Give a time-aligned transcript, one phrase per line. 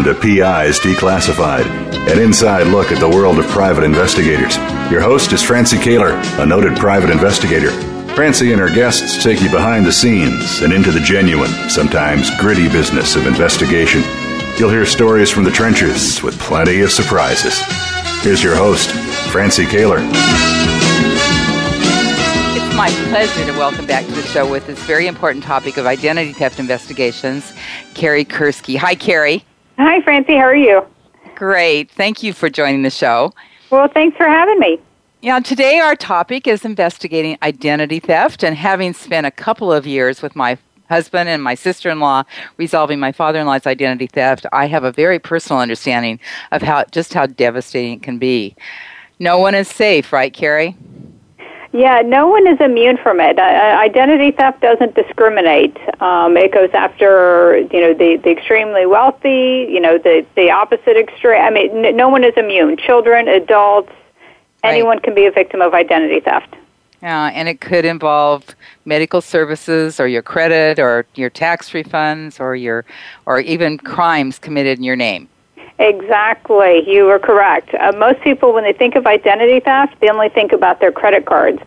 [0.00, 1.66] Welcome to PIs Declassified,
[2.10, 4.56] an inside look at the world of private investigators.
[4.90, 7.70] Your host is Francie Koehler, a noted private investigator
[8.14, 12.66] Francie and her guests take you behind the scenes and into the genuine, sometimes gritty
[12.70, 14.02] business of investigation.
[14.58, 17.60] You'll hear stories from the trenches with plenty of surprises.
[18.22, 18.92] Here's your host,
[19.30, 19.64] Francie.
[19.64, 19.76] It's
[22.74, 26.32] my pleasure to welcome back to the show with this very important topic of identity
[26.32, 27.52] theft investigations,
[27.92, 28.78] Carrie Kerskie.
[28.78, 29.44] Hi, Carrie.
[29.80, 30.36] Hi, Francie.
[30.36, 30.86] How are you?
[31.34, 31.90] Great.
[31.90, 33.32] Thank you for joining the show.
[33.70, 34.78] Well, thanks for having me.
[35.22, 40.20] Yeah, today our topic is investigating identity theft, and having spent a couple of years
[40.20, 40.58] with my
[40.90, 42.24] husband and my sister-in-law
[42.58, 46.20] resolving my father-in-law's identity theft, I have a very personal understanding
[46.52, 48.54] of how just how devastating it can be.
[49.18, 50.76] No one is safe, right, Carrie?
[51.72, 53.38] Yeah, no one is immune from it.
[53.38, 55.76] Uh, identity theft doesn't discriminate.
[56.02, 60.96] Um, it goes after you know the, the extremely wealthy, you know the the opposite
[60.96, 61.40] extreme.
[61.40, 62.76] I mean, n- no one is immune.
[62.76, 63.92] Children, adults,
[64.62, 65.02] Anyone right.
[65.02, 66.54] can be a victim of identity theft.
[67.02, 68.44] Yeah, and it could involve
[68.84, 72.84] medical services or your credit or your tax refunds or your
[73.24, 75.28] or even crimes committed in your name.
[75.80, 77.74] Exactly, you are correct.
[77.74, 81.24] Uh, most people, when they think of identity theft, they only think about their credit
[81.24, 81.58] cards.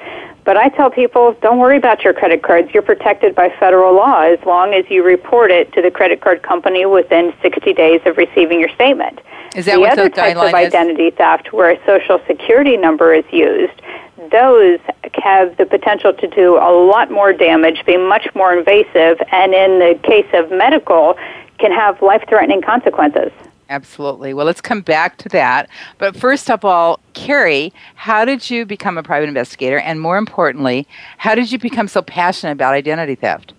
[0.46, 2.70] But I tell people, don't worry about your credit cards.
[2.74, 6.44] You're protected by federal law as long as you report it to the credit card
[6.44, 9.20] company within 60 days of receiving your statement.
[9.56, 10.54] Is that the what other types of is?
[10.54, 13.82] identity theft, where a social security number is used,
[14.32, 14.80] those
[15.16, 19.80] have the potential to do a lot more damage, be much more invasive, and in
[19.80, 21.18] the case of medical,
[21.58, 23.32] can have life-threatening consequences.
[23.74, 24.36] Absolutely.
[24.36, 25.68] Well, let's come back to that.
[25.98, 29.80] But first of all, Carrie, how did you become a private investigator?
[29.80, 33.54] And more importantly, how did you become so passionate about identity theft?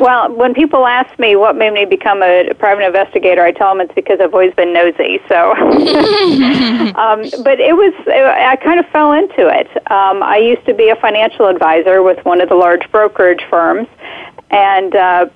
[0.00, 3.82] Well, when people ask me what made me become a private investigator, I tell them
[3.82, 5.20] it's because I've always been nosy.
[5.28, 9.68] So, um, but it was I kind of fell into it.
[9.90, 13.86] Um, I used to be a financial advisor with one of the large brokerage firms,
[14.50, 15.26] and uh,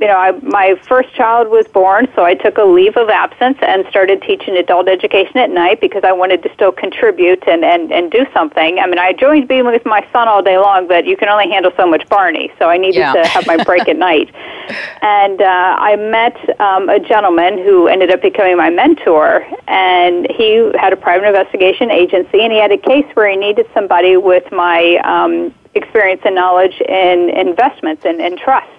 [0.00, 3.58] you know, I, my first child was born, so I took a leave of absence
[3.62, 7.92] and started teaching adult education at night because I wanted to still contribute and, and,
[7.92, 8.78] and do something.
[8.78, 11.50] I mean, I enjoyed being with my son all day long, but you can only
[11.50, 13.12] handle so much Barney, so I needed yeah.
[13.12, 14.32] to have my break at night.
[15.00, 20.70] And uh, I met um, a gentleman who ended up becoming my mentor, and he
[20.78, 24.44] had a private investigation agency, and he had a case where he needed somebody with
[24.52, 28.77] my um, experience and knowledge in investments and, and trusts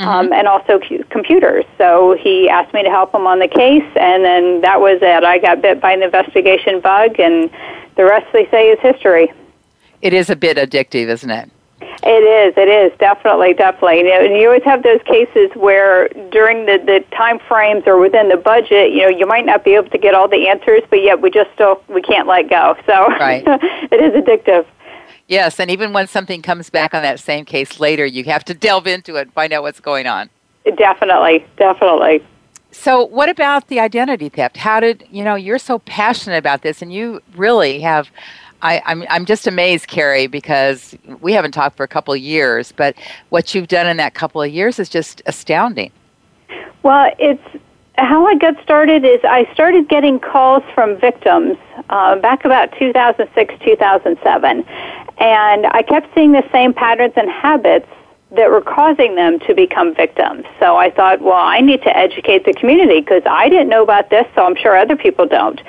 [0.00, 0.08] mm-hmm.
[0.08, 0.80] um, and also
[1.10, 1.64] computers.
[1.78, 5.24] So he asked me to help him on the case, and then that was it.
[5.24, 7.50] I got bit by an investigation bug, and
[7.96, 9.32] the rest they say is history.
[10.02, 11.50] It is a bit addictive, isn't it?
[12.02, 12.54] It is.
[12.56, 13.98] It is definitely, definitely.
[13.98, 17.98] You, know, and you always have those cases where during the the time frames or
[17.98, 20.82] within the budget, you know, you might not be able to get all the answers,
[20.88, 22.76] but yet we just still we can't let go.
[22.86, 23.42] So right.
[23.46, 24.66] it is addictive.
[25.30, 28.52] Yes, and even when something comes back on that same case later, you have to
[28.52, 30.28] delve into it and find out what's going on.
[30.76, 32.26] Definitely, definitely.
[32.72, 34.56] So, what about the identity theft?
[34.56, 38.10] How did you know you're so passionate about this, and you really have?
[38.62, 42.72] I, I'm I'm just amazed, Carrie, because we haven't talked for a couple of years,
[42.72, 42.96] but
[43.28, 45.92] what you've done in that couple of years is just astounding.
[46.82, 47.62] Well, it's
[48.00, 51.58] how I got started is I started getting calls from victims
[51.90, 54.64] uh, back about 2006, 2007,
[55.18, 57.88] and I kept seeing the same patterns and habits
[58.32, 60.44] that were causing them to become victims.
[60.58, 64.08] So I thought, well, I need to educate the community because I didn't know about
[64.08, 65.60] this, so I'm sure other people don't.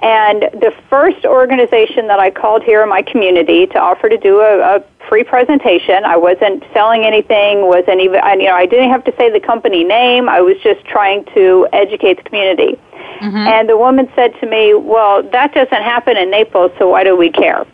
[0.00, 4.40] And the first organization that I called here in my community to offer to do
[4.40, 8.90] a, a free presentation, I wasn't selling anything, wasn't even, I, you know, I didn't
[8.90, 10.28] have to say the company name.
[10.28, 12.78] I was just trying to educate the community.
[13.20, 13.36] Mm-hmm.
[13.36, 17.16] And the woman said to me, well, that doesn't happen in Naples, so why do
[17.16, 17.66] we care?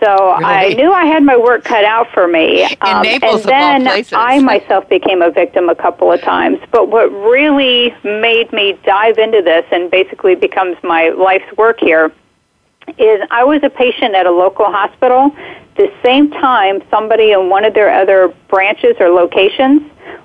[0.00, 0.44] So really?
[0.44, 2.64] I knew I had my work cut out for me.
[2.82, 6.58] Um, Naples, and then I myself became a victim a couple of times.
[6.70, 12.12] But what really made me dive into this and basically becomes my life's work here
[12.98, 15.34] is I was a patient at a local hospital.
[15.76, 19.82] The same time, somebody in one of their other branches or locations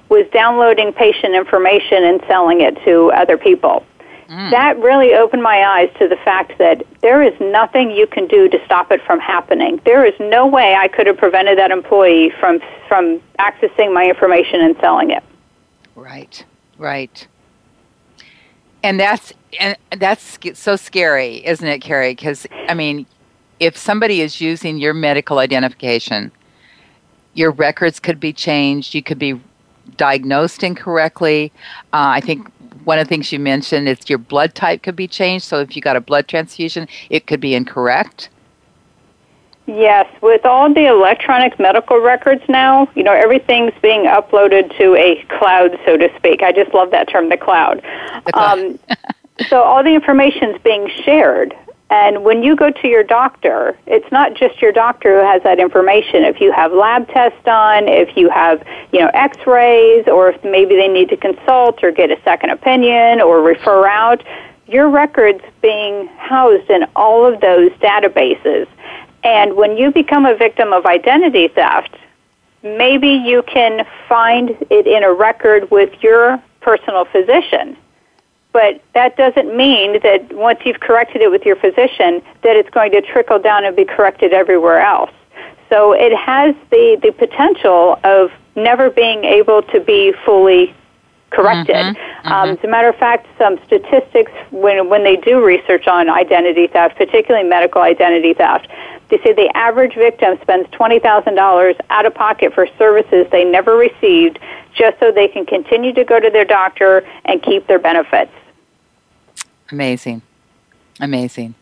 [0.10, 3.86] was downloading patient information and selling it to other people.
[4.32, 4.50] Mm.
[4.52, 8.48] That really opened my eyes to the fact that there is nothing you can do
[8.48, 9.82] to stop it from happening.
[9.84, 14.62] There is no way I could have prevented that employee from from accessing my information
[14.62, 15.22] and selling it.
[15.96, 16.46] Right.
[16.78, 17.28] Right.
[18.84, 22.16] And that's and that's so scary, isn't it, Carrie?
[22.16, 23.06] Because I mean,
[23.60, 26.32] if somebody is using your medical identification,
[27.34, 28.96] your records could be changed.
[28.96, 29.42] You could be
[29.98, 31.52] diagnosed incorrectly.
[31.92, 32.51] Uh, I think
[32.84, 35.46] one of the things you mentioned is your blood type could be changed.
[35.46, 38.30] So if you got a blood transfusion, it could be incorrect.
[39.68, 45.24] Yes, with all the electronic medical records now, you know, everything's being uploaded to a
[45.38, 46.42] cloud, so to speak.
[46.42, 47.82] I just love that term, the cloud.
[48.26, 48.60] The cloud.
[48.60, 48.80] Um,
[49.48, 51.56] so all the information's being shared.
[51.92, 55.60] And when you go to your doctor, it's not just your doctor who has that
[55.60, 56.24] information.
[56.24, 60.78] If you have lab tests done, if you have, you know, x-rays, or if maybe
[60.78, 64.24] they need to consult or get a second opinion or refer out,
[64.68, 68.68] your record's being housed in all of those databases.
[69.26, 71.94] And when you become a victim of identity theft,
[72.64, 77.76] maybe you can find it in a record with your personal physician
[78.54, 82.92] but that doesn't mean that once you've corrected it with your physician, that it's going
[82.92, 85.12] to trickle down and be corrected everywhere else.
[85.70, 90.76] So it has the, the potential of never being able to be fully
[91.30, 91.76] corrected.
[91.76, 92.28] Mm-hmm, mm-hmm.
[92.28, 96.68] Um, as a matter of fact, some statistics when when they do research on identity
[96.68, 98.68] theft, particularly medical identity theft,
[99.10, 103.46] they say the average victim spends twenty thousand dollars out of pocket for services they
[103.46, 104.40] never received,
[104.74, 108.32] just so they can continue to go to their doctor and keep their benefits.
[109.72, 110.22] Amazing.
[111.00, 111.56] Amazing.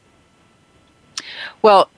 [1.61, 1.89] Well,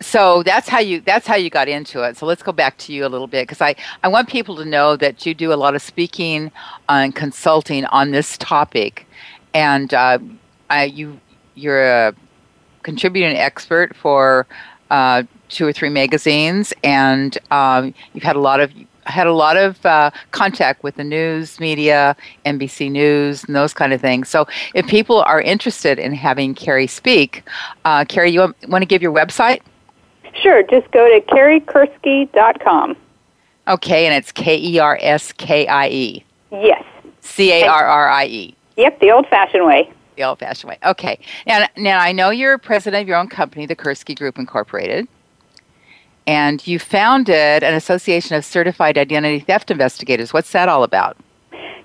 [0.00, 2.16] so that's how you that's how you got into it.
[2.16, 4.64] So let's go back to you a little bit because I, I want people to
[4.64, 6.50] know that you do a lot of speaking
[6.88, 9.06] and consulting on this topic,
[9.52, 10.18] and uh,
[10.70, 11.20] I, you
[11.54, 12.14] you're a
[12.82, 14.46] contributing expert for
[14.90, 18.72] uh, two or three magazines, and um, you've had a lot of
[19.10, 22.16] had a lot of uh, contact with the news media,
[22.46, 24.28] NBC News, and those kind of things.
[24.28, 27.42] So if people are interested in having Carrie speak,
[27.84, 29.60] uh, Carrie, you want, to give your website?
[30.34, 30.62] Sure.
[30.62, 32.96] Just go to carriekerskie.com.
[33.68, 36.24] Okay, and it's K E R S K I E.
[36.50, 36.84] Yes.
[37.20, 38.54] C A R R I E.
[38.76, 39.90] Yep, the old fashioned way.
[40.16, 40.78] The old fashioned way.
[40.84, 41.18] Okay.
[41.46, 45.06] Now, now I know you're president of your own company, the Kerskie Group Incorporated
[46.30, 50.32] and you founded an association of certified identity theft investigators.
[50.32, 51.16] What's that all about?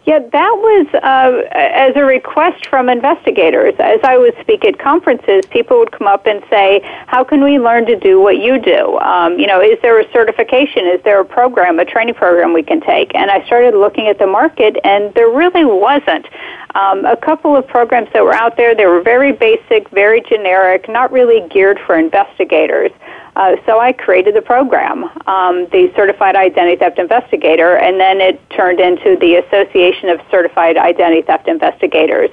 [0.05, 3.73] Yeah, that was uh, as a request from investigators.
[3.79, 7.57] As I would speak at conferences, people would come up and say, "How can we
[7.57, 8.99] learn to do what you do?
[8.99, 10.85] Um, you know, is there a certification?
[10.85, 14.19] Is there a program, a training program we can take?" And I started looking at
[14.19, 16.27] the market, and there really wasn't.
[16.75, 20.87] Um, a couple of programs that were out there, they were very basic, very generic,
[20.87, 22.91] not really geared for investigators.
[23.35, 28.39] Uh, so I created the program, um, the Certified Identity Theft Investigator, and then it
[28.49, 32.29] turned into the Association of Certified Identity Theft Investigators.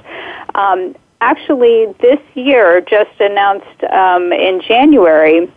[0.55, 5.53] Um, actually, this year, just announced um, in January,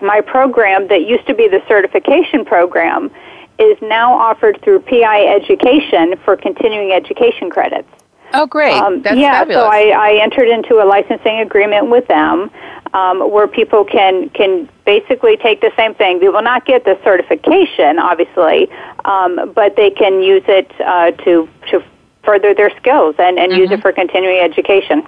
[0.00, 3.10] my program that used to be the certification program
[3.58, 7.88] is now offered through PI Education for continuing education credits.
[8.34, 8.74] Oh, great!
[8.74, 9.56] Um, yeah, fabulous.
[9.56, 12.50] so I, I entered into a licensing agreement with them
[12.94, 16.20] um, where people can can basically take the same thing.
[16.20, 18.68] They will not get the certification, obviously,
[19.04, 21.82] um, but they can use it uh, to to
[22.24, 23.60] further their skills and, and mm-hmm.
[23.60, 23.82] use it mm-hmm.
[23.82, 25.06] for continuing education.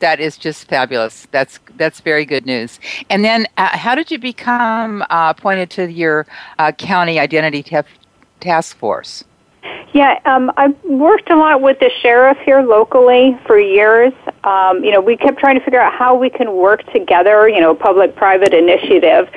[0.00, 1.26] That is just fabulous.
[1.30, 2.80] That's that's very good news.
[3.10, 6.26] And then, uh, how did you become uh, appointed to your
[6.58, 7.90] uh, county identity theft
[8.40, 9.24] task force?
[9.92, 14.12] Yeah, um, I've worked a lot with the sheriff here locally for years.
[14.44, 17.60] Um, you know, we kept trying to figure out how we can work together, you
[17.60, 19.28] know, public-private initiative.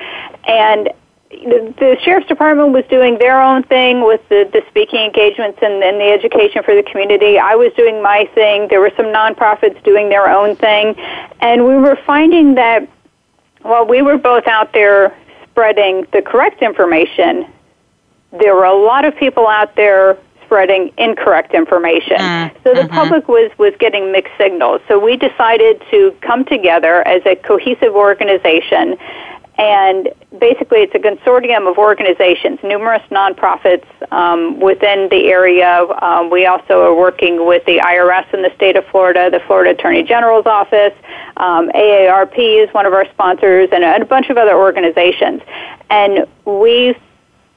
[0.48, 0.90] And
[1.32, 5.84] the, the sheriff's department was doing their own thing with the, the speaking engagements and,
[5.84, 7.40] and the education for the community.
[7.40, 8.68] I was doing my thing.
[8.70, 10.96] There were some nonprofits doing their own thing.
[11.42, 12.88] And we were finding that
[13.64, 15.18] while we were both out there
[15.50, 17.48] spreading the correct information,
[18.40, 22.18] there were a lot of people out there spreading incorrect information.
[22.18, 22.94] Mm, so the mm-hmm.
[22.94, 24.82] public was, was getting mixed signals.
[24.88, 28.98] So we decided to come together as a cohesive organization
[29.58, 30.10] and
[30.40, 35.86] basically it's a consortium of organizations, numerous nonprofits um, within the area.
[36.02, 39.72] Um, we also are working with the IRS in the state of Florida, the Florida
[39.72, 40.94] Attorney General's office,
[41.38, 45.42] um, AARP is one of our sponsors, and a bunch of other organizations.
[45.90, 46.96] And we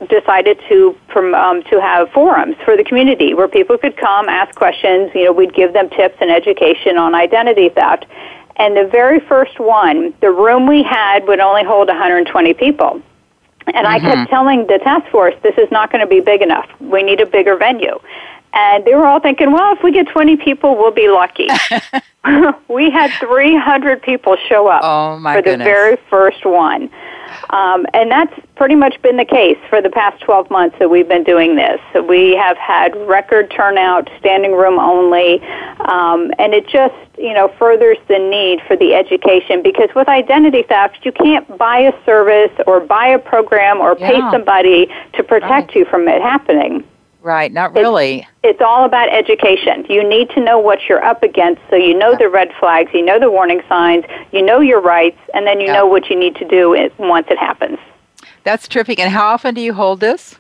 [0.09, 4.55] decided to from, um, to have forums for the community where people could come ask
[4.55, 5.11] questions.
[5.15, 8.07] You know, we'd give them tips and education on identity theft.
[8.57, 13.03] And the very first one, the room we had would only hold 120 people.
[13.67, 13.87] And mm-hmm.
[13.87, 14.31] I kept mm-hmm.
[14.31, 16.69] telling the task force, this is not going to be big enough.
[16.81, 17.99] We need a bigger venue.
[18.53, 21.49] And they were all thinking, well, if we get 20 people, we'll be lucky.
[22.69, 25.59] we had 300 people show up oh, for goodness.
[25.59, 26.91] the very first one.
[27.51, 31.09] Um, and that's pretty much been the case for the past 12 months that we've
[31.09, 31.81] been doing this.
[31.93, 35.41] So we have had record turnout, standing room only,
[35.81, 40.63] um, and it just you know furthers the need for the education because with identity
[40.63, 44.11] theft, you can't buy a service or buy a program or yeah.
[44.11, 45.77] pay somebody to protect right.
[45.77, 46.85] you from it happening.
[47.27, 48.19] Right, not really.
[48.19, 49.85] It's, it's, all about education.
[49.89, 53.05] You need to know what you're up against so you know the red flags, you
[53.05, 55.73] know the warning signs, you know your rights, and then you yeah.
[55.73, 57.81] know what you need to do once it happens.
[58.45, 59.01] That's terrific.
[59.01, 60.37] And how often do you hold this?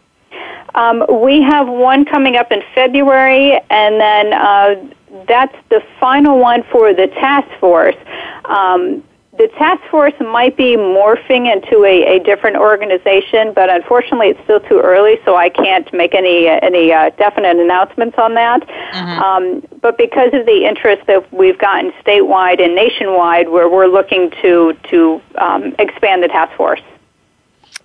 [0.76, 6.62] Um, we have one coming up in February, and then uh, that's the final one
[6.71, 7.97] for the task force.
[8.45, 9.02] Um,
[9.38, 14.61] the task force might be morphing into a, a different organization, but unfortunately, it's still
[14.61, 18.66] too early, so I can't make any any uh, definite announcements on that.
[18.66, 19.23] Mm-hmm.
[19.23, 24.31] Um, but because of the interest that we've gotten statewide and nationwide, where we're looking
[24.43, 26.81] to to um, expand the task force.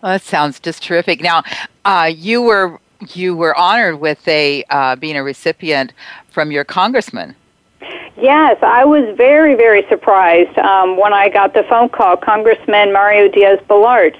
[0.02, 1.22] Well, that sounds just terrific.
[1.22, 1.44] Now,
[1.86, 2.80] uh, you were
[3.14, 5.94] you were honored with a uh, being a recipient
[6.30, 7.36] from your congressman.
[8.18, 13.30] Yes, I was very, very surprised um, when I got the phone call, Congressman Mario
[13.30, 14.16] Diaz-Balart.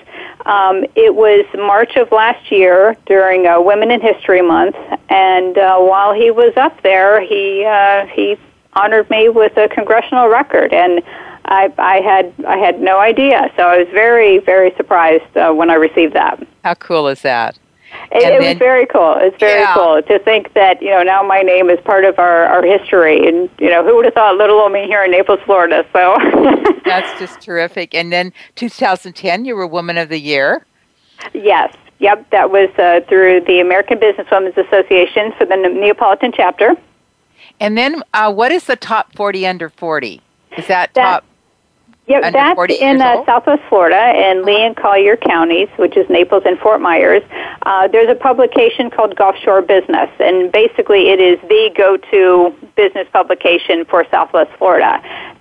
[0.46, 4.76] Um, it was March of last year during uh, Women in History Month,
[5.10, 8.38] and uh, while he was up there, he uh, he
[8.74, 11.04] honored me with a congressional record, and
[11.46, 13.52] I, I had I had no idea.
[13.56, 16.42] So I was very, very surprised uh, when I received that.
[16.64, 17.58] How cool is that?
[18.12, 19.16] It, it then, was very cool.
[19.18, 19.74] It's very yeah.
[19.74, 23.28] cool to think that you know now my name is part of our, our history,
[23.28, 25.86] and you know who would have thought little old me here in Naples, Florida.
[25.94, 26.18] So
[26.86, 27.94] that's just terrific.
[27.94, 30.66] And then 2010, you were Woman of the Year.
[31.34, 31.76] Yes.
[32.00, 32.32] Yep.
[32.32, 36.76] That was uh, through the American Businesswomen's Association for the Neapolitan chapter.
[37.60, 40.20] And then, uh, what is the top 40 under 40?
[40.58, 41.24] Is that, that top?
[42.08, 46.58] Yep, that's in uh, Southwest Florida in Lee and Collier counties, which is Naples and
[46.60, 47.22] Fort Myers.
[47.62, 53.08] Uh, there's a publication called Gulf Shore Business, and basically it is the go-to business
[53.14, 55.00] publication for Southwest Florida.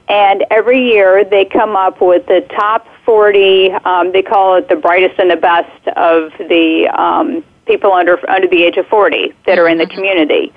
[0.08, 3.70] And every year they come up with the top 40.
[3.84, 8.48] Um, they call it the brightest and the best of the um, people under under
[8.48, 9.94] the age of 40 that are in the mm-hmm.
[9.94, 10.52] community.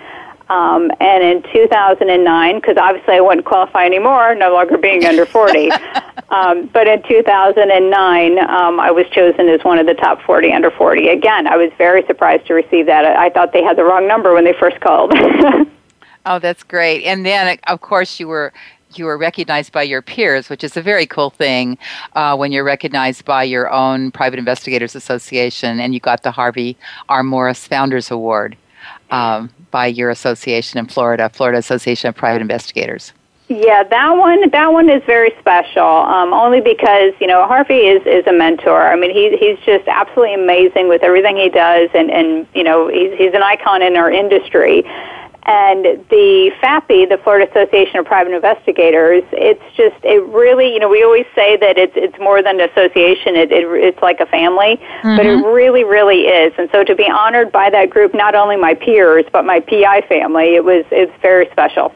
[0.54, 5.72] Um, and in 2009, because obviously I wouldn't qualify anymore, no longer being under 40.
[6.30, 10.70] um, but in 2009, um, I was chosen as one of the top 40 under
[10.70, 11.10] 40.
[11.10, 13.04] Again, I was very surprised to receive that.
[13.04, 15.14] I, I thought they had the wrong number when they first called.
[16.28, 17.04] oh, that's great.
[17.04, 18.54] And then, of course, you were
[18.96, 21.80] you were recognized by your peers, which is a very cool thing
[22.14, 26.78] uh, when you're recognized by your own Private Investigators Association, and you got the Harvey
[27.10, 27.24] R.
[27.24, 28.56] Morris Founders Award
[29.10, 33.12] um, by your association in Florida, Florida Association of Private Investigators.
[33.50, 35.84] Yeah, that one that one is very special.
[35.84, 38.88] Um, only because you know Harvey is is a mentor.
[38.88, 42.88] I mean, he he's just absolutely amazing with everything he does, and and you know
[42.88, 44.86] he's he's an icon in our industry.
[45.46, 50.88] And the FAPI, the Florida Association of Private Investigators, it's just, it really, you know,
[50.88, 54.26] we always say that it's, it's more than an association, it, it, it's like a
[54.26, 55.18] family, mm-hmm.
[55.18, 55.54] but it mm-hmm.
[55.54, 56.54] really, really is.
[56.58, 60.06] And so to be honored by that group, not only my peers, but my PI
[60.08, 61.94] family, it was, it's very special.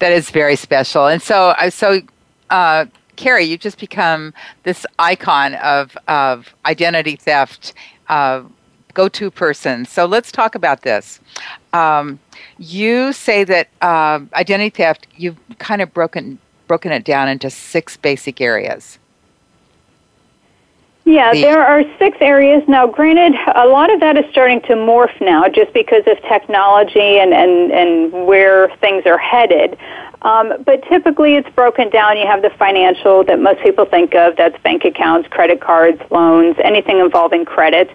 [0.00, 1.06] That is very special.
[1.06, 2.02] And so, uh, so,
[2.50, 2.84] uh,
[3.16, 7.72] Carrie, you've just become this icon of, of identity theft,
[8.08, 8.42] uh,
[8.98, 9.84] go to person.
[9.84, 11.20] So let's talk about this.
[11.72, 12.18] Um,
[12.58, 17.96] you say that uh, identity theft, you've kind of broken broken it down into six
[17.96, 18.98] basic areas.
[21.04, 22.62] Yeah, there are six areas.
[22.68, 27.18] Now, granted, a lot of that is starting to morph now just because of technology
[27.18, 29.78] and, and, and where things are headed.
[30.22, 32.18] Um, but typically it's broken down.
[32.18, 36.56] You have the financial that most people think of, that's bank accounts, credit cards, loans,
[36.62, 37.88] anything involving credit.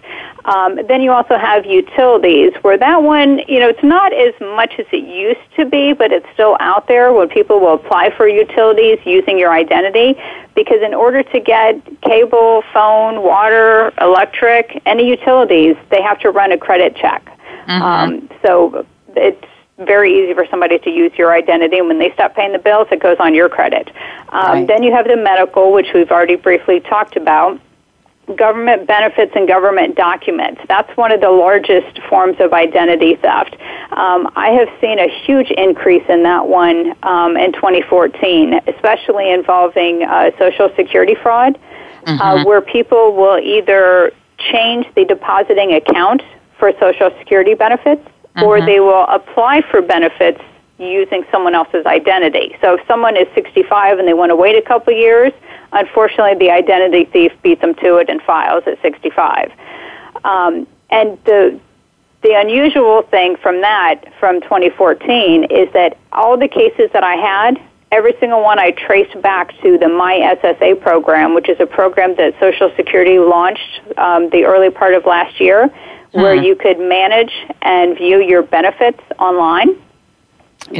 [0.46, 4.74] Um, then you also have utilities, where that one, you know, it's not as much
[4.78, 8.26] as it used to be, but it's still out there when people will apply for
[8.26, 10.18] utilities using your identity.
[10.54, 16.52] Because in order to get cable, phone, water, electric, any utilities, they have to run
[16.52, 17.24] a credit check.
[17.66, 17.82] Mm-hmm.
[17.82, 19.44] Um, so it's
[19.78, 22.86] very easy for somebody to use your identity, and when they stop paying the bills,
[22.92, 23.90] it goes on your credit.
[24.28, 24.66] Um, right.
[24.66, 27.60] Then you have the medical, which we've already briefly talked about.
[28.36, 30.62] Government benefits and government documents.
[30.66, 33.54] That's one of the largest forms of identity theft.
[33.90, 40.04] Um, I have seen a huge increase in that one um, in 2014, especially involving
[40.04, 42.20] uh, Social Security fraud, uh, mm-hmm.
[42.20, 46.22] uh, where people will either change the depositing account
[46.58, 48.44] for Social Security benefits mm-hmm.
[48.44, 50.40] or they will apply for benefits
[50.78, 52.56] using someone else's identity.
[52.60, 55.32] So if someone is 65 and they want to wait a couple years,
[55.72, 59.52] unfortunately the identity thief beats them to it and files at 65.
[60.24, 61.60] Um, and the
[62.22, 67.60] the unusual thing from that from 2014 is that all the cases that I had,
[67.92, 72.16] every single one I traced back to the My SSA program, which is a program
[72.16, 75.70] that Social Security launched um, the early part of last year
[76.14, 76.44] where mm-hmm.
[76.44, 79.76] you could manage and view your benefits online.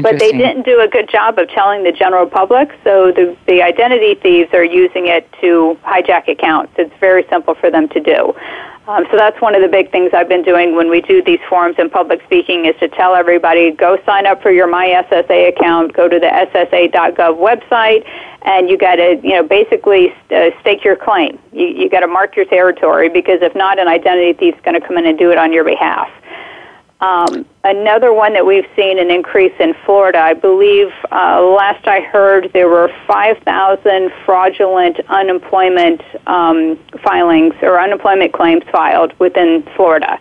[0.01, 3.61] But they didn't do a good job of telling the general public, so the, the
[3.61, 6.73] identity thieves are using it to hijack accounts.
[6.79, 8.35] It's very simple for them to do.
[8.87, 11.41] Um, so that's one of the big things I've been doing when we do these
[11.49, 15.95] forums in public speaking is to tell everybody go sign up for your MySSA account,
[15.95, 18.07] go to the SSA.gov website,
[18.43, 21.39] and you got to you know basically uh, stake your claim.
[21.53, 24.87] You you got to mark your territory because if not, an identity thief's going to
[24.87, 26.11] come in and do it on your behalf.
[27.05, 32.01] Um, another one that we've seen an increase in Florida, I believe uh, last I
[32.01, 40.19] heard there were 5,000 fraudulent unemployment um, filings or unemployment claims filed within Florida.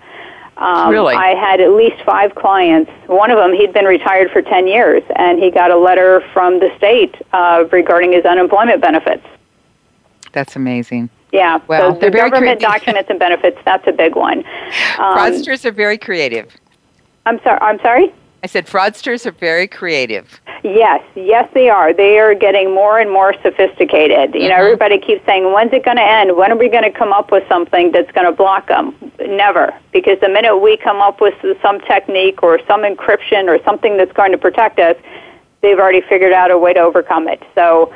[0.58, 1.16] Um, really?
[1.16, 2.92] I had at least five clients.
[3.08, 6.60] One of them, he'd been retired for 10 years, and he got a letter from
[6.60, 9.26] the state uh, regarding his unemployment benefits.
[10.34, 11.10] That's amazing.
[11.32, 14.44] Yeah, well, so the government documents and benefits, that's a big one.
[15.00, 16.56] Um, Fraudsters are very creative.
[17.26, 17.60] I'm sorry.
[17.62, 18.14] I'm sorry.
[18.44, 20.42] I said fraudsters are very creative.
[20.64, 21.94] Yes, yes, they are.
[21.94, 24.34] They are getting more and more sophisticated.
[24.34, 24.50] You mm-hmm.
[24.50, 26.36] know, everybody keeps saying, "When's it going to end?
[26.36, 29.74] When are we going to come up with something that's going to block them?" Never,
[29.94, 34.12] because the minute we come up with some technique or some encryption or something that's
[34.12, 34.98] going to protect us,
[35.62, 37.42] they've already figured out a way to overcome it.
[37.56, 37.94] So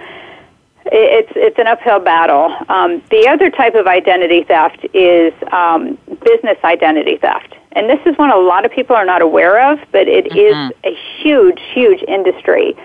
[0.86, 2.56] it's it's an uphill battle.
[2.70, 8.18] Um, the other type of identity theft is um, business identity theft, and this is
[8.18, 10.72] one a lot of people are not aware of, but it mm-hmm.
[10.72, 12.76] is a huge, huge industry.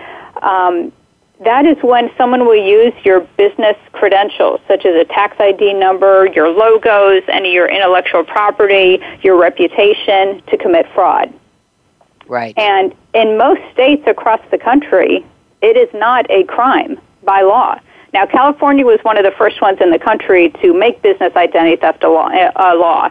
[0.41, 0.91] Um,
[1.43, 6.27] that is when someone will use your business credentials, such as a tax ID number,
[6.27, 11.33] your logos, any of your intellectual property, your reputation, to commit fraud.
[12.27, 12.53] Right.
[12.57, 15.25] And in most states across the country,
[15.61, 17.79] it is not a crime by law.
[18.13, 21.77] Now, California was one of the first ones in the country to make business identity
[21.77, 23.09] theft a law, a law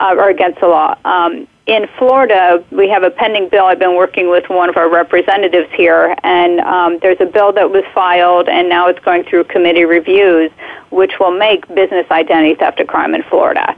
[0.00, 0.96] uh, or against the law.
[1.04, 3.66] Um, in Florida, we have a pending bill.
[3.66, 7.70] I've been working with one of our representatives here, and um, there's a bill that
[7.70, 10.50] was filed, and now it's going through committee reviews,
[10.90, 13.76] which will make business identity theft a crime in Florida.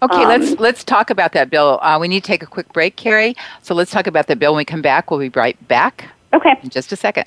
[0.00, 1.80] Okay, um, let's let's talk about that bill.
[1.82, 3.34] Uh, we need to take a quick break, Carrie.
[3.62, 5.10] So let's talk about the bill when we come back.
[5.10, 6.10] We'll be right back.
[6.32, 6.54] Okay.
[6.62, 7.26] In just a second.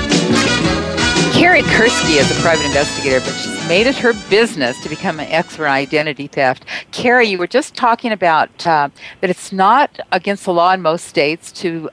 [1.61, 5.27] Carrie Kerskie is a private investigator, but she's made it her business to become an
[5.27, 6.65] expert on identity theft.
[6.91, 11.05] Carrie, you were just talking about uh, that it's not against the law in most
[11.05, 11.89] states to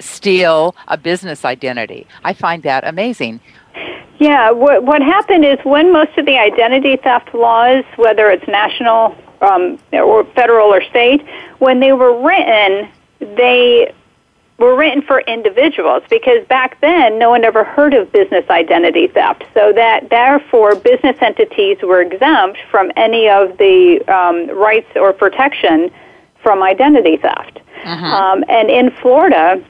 [0.00, 2.06] steal a business identity.
[2.24, 3.38] I find that amazing.
[4.18, 9.16] Yeah, what, what happened is when most of the identity theft laws, whether it's national
[9.40, 11.24] um, or federal or state,
[11.58, 12.88] when they were written,
[13.20, 13.94] they
[14.62, 19.42] were written for individuals because back then no one ever heard of business identity theft.
[19.54, 25.90] So that therefore business entities were exempt from any of the um, rights or protection
[26.42, 27.60] from identity theft.
[27.84, 28.06] Uh-huh.
[28.06, 29.62] Um, and in Florida,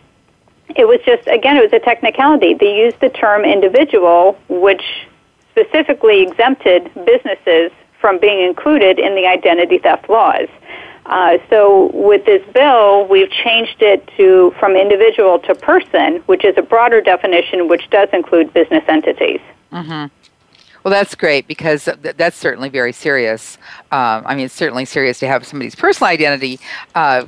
[0.76, 2.52] it was just again it was a technicality.
[2.52, 4.84] They used the term individual, which
[5.50, 10.48] specifically exempted businesses from being included in the identity theft laws.
[11.12, 16.54] Uh, so with this bill, we've changed it to from individual to person, which is
[16.56, 19.40] a broader definition, which does include business entities.
[19.70, 20.06] Mm-hmm.
[20.82, 23.58] Well, that's great because th- that's certainly very serious.
[23.90, 26.58] Um, I mean, it's certainly serious to have somebody's personal identity
[26.94, 27.26] uh,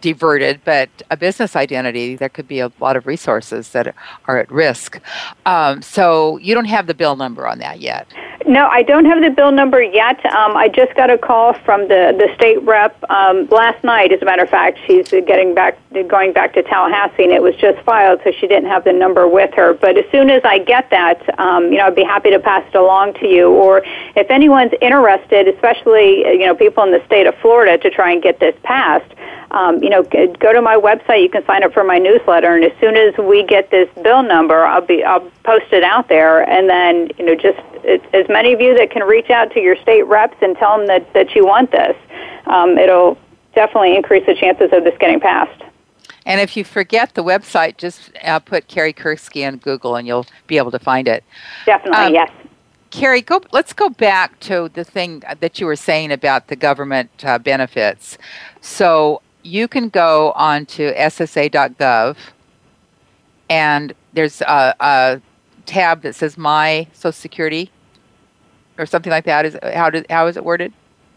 [0.00, 3.94] diverted, but a business identity, there could be a lot of resources that
[4.26, 5.00] are at risk.
[5.46, 8.06] Um, so you don't have the bill number on that yet.
[8.46, 10.24] No, I don't have the bill number yet.
[10.26, 14.12] Um, I just got a call from the, the state rep um, last night.
[14.12, 17.54] As a matter of fact, she's getting back, going back to Tallahassee, and it was
[17.56, 19.74] just filed, so she didn't have the number with her.
[19.74, 22.66] But as soon as I get that, um, you know, I'd be happy to pass
[22.66, 23.50] it along to you.
[23.50, 23.82] Or
[24.16, 28.22] if anyone's interested, especially you know people in the state of Florida, to try and
[28.22, 29.12] get this passed,
[29.52, 31.22] um, you know, go to my website.
[31.22, 34.22] You can sign up for my newsletter, and as soon as we get this bill
[34.22, 37.58] number, I'll be I'll post it out there, and then you know, just
[38.14, 40.86] as many of you that can reach out to your state reps and tell them
[40.86, 41.96] that that you want this,
[42.46, 43.18] um, it'll
[43.54, 45.62] definitely increase the chances of this getting passed.
[46.26, 50.26] And if you forget the website, just uh, put Carrie Kerskie in Google, and you'll
[50.46, 51.24] be able to find it.
[51.66, 52.30] Definitely, um, yes.
[52.90, 53.40] Carrie, go.
[53.52, 58.18] Let's go back to the thing that you were saying about the government uh, benefits.
[58.60, 62.16] So you can go on to ssa.gov
[63.48, 65.22] and there's a, a,
[65.66, 67.70] tab that says my social security
[68.76, 70.72] or something like that is how did how is it worded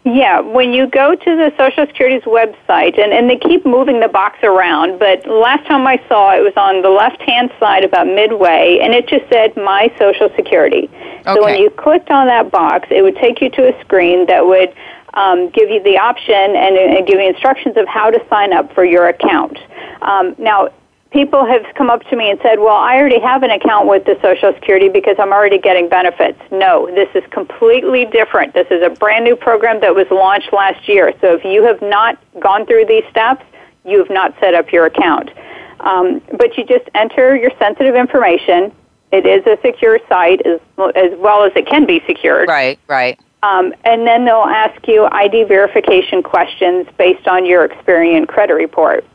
[0.06, 4.10] yeah, when you go to the Social Security's website, and, and they keep moving the
[4.10, 8.08] box around, but last time I saw it was on the left hand side about
[8.08, 10.90] midway, and it just said My Social Security.
[10.92, 11.34] Okay.
[11.34, 14.46] So when you clicked on that box, it would take you to a screen that
[14.46, 14.76] would
[15.13, 18.73] um, give you the option and, and, give you instructions of how to sign up
[18.73, 19.58] for your account.
[20.02, 20.69] Um, now,
[21.12, 24.04] people have come up to me and said, well, I already have an account with
[24.06, 26.39] the Social Security because I'm already getting benefits.
[26.52, 28.54] No, this is completely different.
[28.54, 31.13] This is a brand new program that was launched last year.
[31.21, 33.45] So if you have not gone through these steps,
[33.86, 35.30] you have not set up your account.
[35.80, 38.71] Um, but you just enter your sensitive information.
[39.12, 40.60] It is a secure site as,
[40.95, 42.49] as well as it can be secured.
[42.49, 43.19] Right, right.
[43.43, 49.06] Um, and then they'll ask you ID verification questions based on your Experian credit report.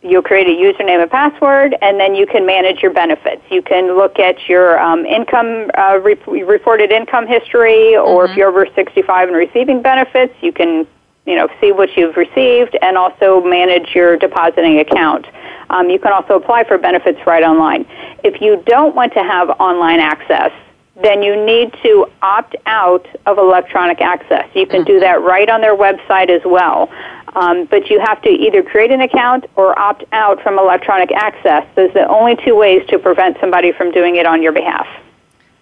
[0.00, 3.42] You'll create a username and password, and then you can manage your benefits.
[3.50, 8.32] You can look at your um, income, uh, reported income history, or mm-hmm.
[8.32, 10.86] if you're over 65 and receiving benefits, you can
[11.26, 15.26] you know, see what you've received and also manage your depositing account.
[15.70, 17.86] Um, you can also apply for benefits right online.
[18.24, 20.50] If you don't want to have online access,
[21.00, 24.46] then you need to opt out of electronic access.
[24.54, 26.90] You can do that right on their website as well.
[27.34, 31.66] Um, but you have to either create an account or opt out from electronic access.
[31.76, 34.86] Those are the only two ways to prevent somebody from doing it on your behalf.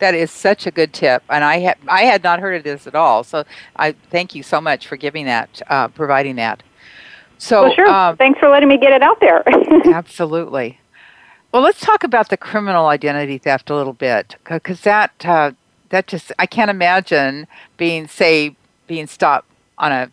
[0.00, 2.86] That is such a good tip, and I had I had not heard of this
[2.86, 3.22] at all.
[3.22, 3.44] So
[3.76, 6.62] I thank you so much for giving that, uh, providing that.
[7.36, 7.86] So, well, sure.
[7.88, 9.44] Um, Thanks for letting me get it out there.
[9.94, 10.79] absolutely.
[11.52, 15.52] Well, let's talk about the criminal identity theft a little bit, because that uh,
[15.88, 18.54] that just I can't imagine being say
[18.86, 20.10] being stopped on a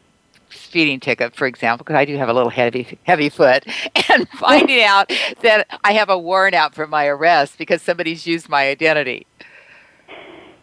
[0.50, 3.66] speeding ticket, for example, because I do have a little heavy heavy foot,
[4.10, 8.50] and finding out that I have a warrant out for my arrest because somebody's used
[8.50, 9.28] my identity.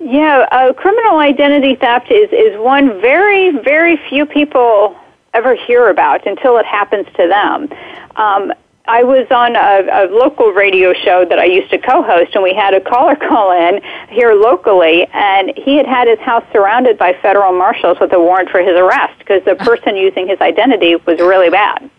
[0.00, 4.96] Yeah, uh, criminal identity theft is is one very very few people
[5.34, 7.68] ever hear about until it happens to them.
[8.16, 8.52] Um,
[8.86, 12.54] I was on a, a local radio show that I used to co-host, and we
[12.54, 17.14] had a caller call in here locally, and he had had his house surrounded by
[17.22, 21.18] federal marshals with a warrant for his arrest because the person using his identity was
[21.18, 21.90] really bad.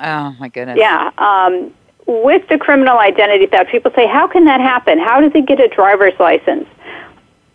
[0.00, 0.78] Oh my goodness!
[0.78, 1.10] Yeah.
[1.18, 1.72] Um,
[2.06, 4.98] with the criminal identity theft, people say, "How can that happen?
[4.98, 6.66] How does he get a driver's license?"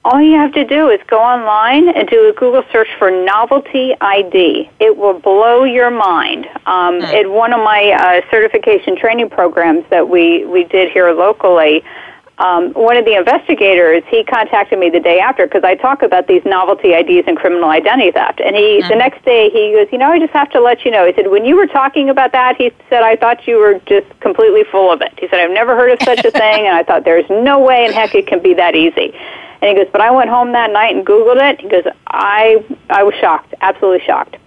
[0.08, 3.94] All you have to do is go online and do a Google search for novelty
[4.00, 4.70] ID.
[4.80, 6.46] It will blow your mind.
[6.66, 7.22] Um, mm.
[7.22, 11.84] In one of my uh, certification training programs that we, we did here locally,
[12.38, 16.28] um, one of the investigators he contacted me the day after because I talk about
[16.28, 18.40] these novelty IDs and criminal identity theft.
[18.40, 18.88] And he mm.
[18.88, 21.06] the next day he goes, you know, I just have to let you know.
[21.06, 24.08] He said when you were talking about that, he said I thought you were just
[24.22, 25.20] completely full of it.
[25.20, 27.86] He said I've never heard of such a thing, and I thought there's no way
[27.86, 29.14] in heck it can be that easy.
[29.62, 31.62] And he goes, but I went home that night and Googled it.
[31.62, 34.38] He goes, I, I was shocked, absolutely shocked.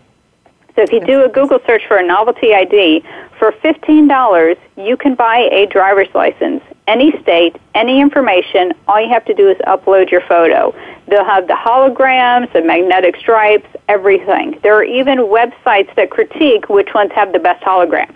[0.76, 3.04] So if you do a Google search for a novelty ID,
[3.38, 8.72] for $15, you can buy a driver's license, any state, any information.
[8.86, 10.74] All you have to do is upload your photo.
[11.08, 14.60] They'll have the holograms, the magnetic stripes, everything.
[14.62, 18.14] There are even websites that critique which ones have the best hologram.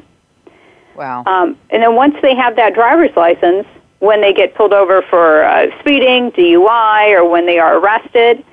[0.94, 1.24] Wow.
[1.26, 3.66] Um, and then once they have that driver's license,
[4.04, 8.44] when they get pulled over for uh, speeding, DUI, or when they are arrested,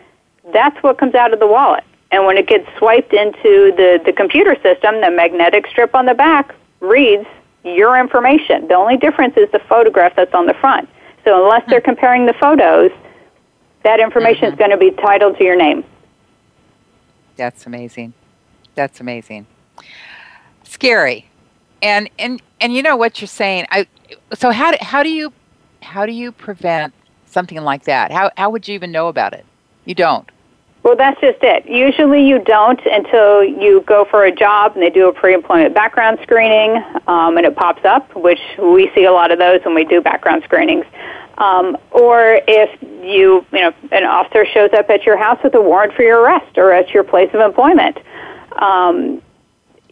[0.54, 1.84] that's what comes out of the wallet.
[2.12, 6.14] And when it gets swiped into the, the computer system, the magnetic strip on the
[6.14, 7.28] back reads
[7.64, 8.68] your information.
[8.70, 10.90] The only difference is the photograph that's on the front.
[11.26, 12.92] So unless they're comparing the photos,
[13.84, 14.54] that information mm-hmm.
[14.54, 15.84] is going to be titled to your name.
[17.36, 18.14] That's amazing.
[18.76, 19.48] That's amazing.
[20.64, 21.28] Scary.
[21.82, 23.66] And and and you know what you're saying.
[23.70, 23.88] I
[24.34, 25.34] so how do, how do you
[25.82, 26.94] how do you prevent
[27.26, 28.12] something like that?
[28.12, 29.46] How how would you even know about it?
[29.86, 30.30] You don't.
[30.84, 31.67] Well, that's just it.
[31.67, 36.17] Usually you don't until you go for a job and they do a pre-employment background
[36.24, 39.86] screening um, and it pops up, which we see a lot of those when we
[39.86, 40.86] do background screenings.
[41.38, 45.62] Um, or if you, you know, an officer shows up at your house with a
[45.62, 48.00] warrant for your arrest or at your place of employment.
[48.60, 49.22] Um,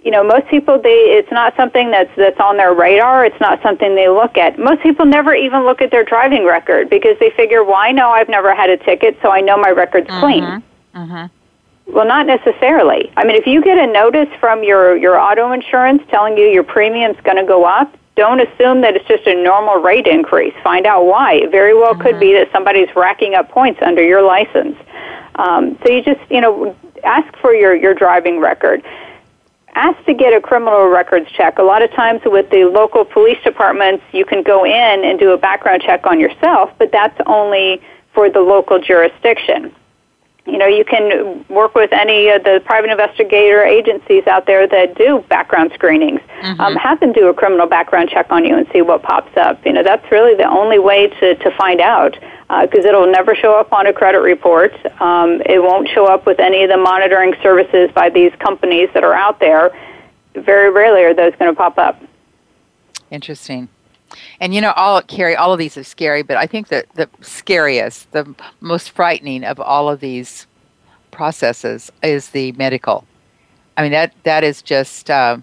[0.04, 3.26] you know, most people they it's not something that's that's on their radar.
[3.26, 4.58] It's not something they look at.
[4.58, 8.10] Most people never even look at their driving record because they figure, "Well, I know
[8.10, 10.20] I've never had a ticket, so I know my record's mm-hmm.
[10.20, 10.44] clean."
[10.96, 11.94] Mm-hmm.
[11.94, 13.12] Well, not necessarily.
[13.18, 16.64] I mean, if you get a notice from your your auto insurance telling you your
[16.64, 20.54] premium's going to go up, don't assume that it's just a normal rate increase.
[20.64, 21.34] Find out why.
[21.36, 22.04] It very well mm-hmm.
[22.04, 24.78] could be that somebody's racking up points under your license.
[25.36, 28.82] Um, so you just you know ask for your your driving record
[29.80, 31.58] asked to get a criminal records check.
[31.58, 35.32] A lot of times with the local police departments, you can go in and do
[35.32, 37.82] a background check on yourself, but that's only
[38.14, 39.74] for the local jurisdiction.
[40.46, 44.96] You know, you can work with any of the private investigator agencies out there that
[44.96, 46.22] do background screenings.
[46.42, 46.62] Mm-hmm.
[46.62, 49.64] Um, have them do a criminal background check on you and see what pops up.
[49.66, 52.14] You know, that's really the only way to, to find out
[52.62, 54.74] because uh, it'll never show up on a credit report.
[55.00, 59.04] Um, it won't show up with any of the monitoring services by these companies that
[59.04, 59.72] are out there.
[60.34, 62.02] Very rarely are those going to pop up.
[63.12, 63.70] Interesting.
[64.40, 67.10] And you know, all Carrie, all of these are scary, but I think that the
[67.22, 70.48] scariest, the most frightening of all of these
[71.12, 73.06] processes is the medical.
[73.78, 75.10] I mean, that that is just.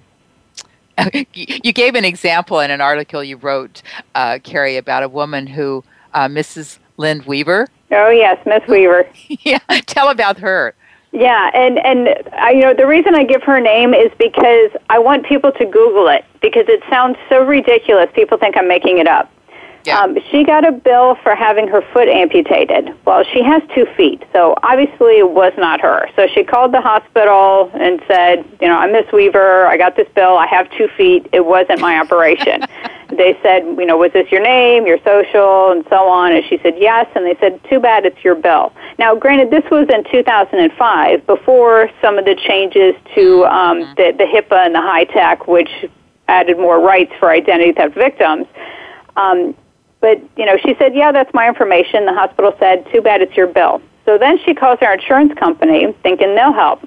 [0.98, 3.82] Uh, you gave an example in an article you wrote,
[4.14, 6.78] uh, Carrie, about a woman who, uh, Mrs.
[6.96, 7.68] Lynn Weaver.
[7.90, 9.06] Oh yes, Miss Weaver.
[9.28, 10.74] yeah, tell about her.
[11.16, 14.98] Yeah, and and I, you know the reason I give her name is because I
[14.98, 18.10] want people to Google it because it sounds so ridiculous.
[18.14, 19.32] People think I'm making it up.
[19.86, 20.00] Yeah.
[20.00, 22.92] Um, she got a bill for having her foot amputated.
[23.04, 26.08] Well, she has two feet, so obviously it was not her.
[26.16, 29.66] So she called the hospital and said, you know, I'm Miss Weaver.
[29.66, 30.36] I got this bill.
[30.36, 31.28] I have two feet.
[31.32, 32.62] It wasn't my operation.
[33.10, 36.32] they said, you know, was this your name, your social, and so on?
[36.32, 37.06] And she said yes.
[37.14, 38.72] And they said, too bad, it's your bill.
[38.98, 43.94] Now, granted, this was in 2005, before some of the changes to um, mm-hmm.
[43.94, 45.70] the, the HIPAA and the HITECH, which
[46.28, 48.46] added more rights for identity theft victims.
[49.16, 49.54] Um,
[50.00, 52.06] but, you know, she said, yeah, that's my information.
[52.06, 53.80] The hospital said, too bad it's your bill.
[54.04, 56.86] So then she calls our insurance company thinking they'll help.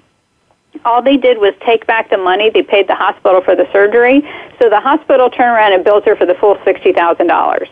[0.86, 4.22] all they did was take back the money they paid the hospital for the surgery.
[4.62, 7.70] So the hospital turned around and billed her for the full sixty thousand dollars.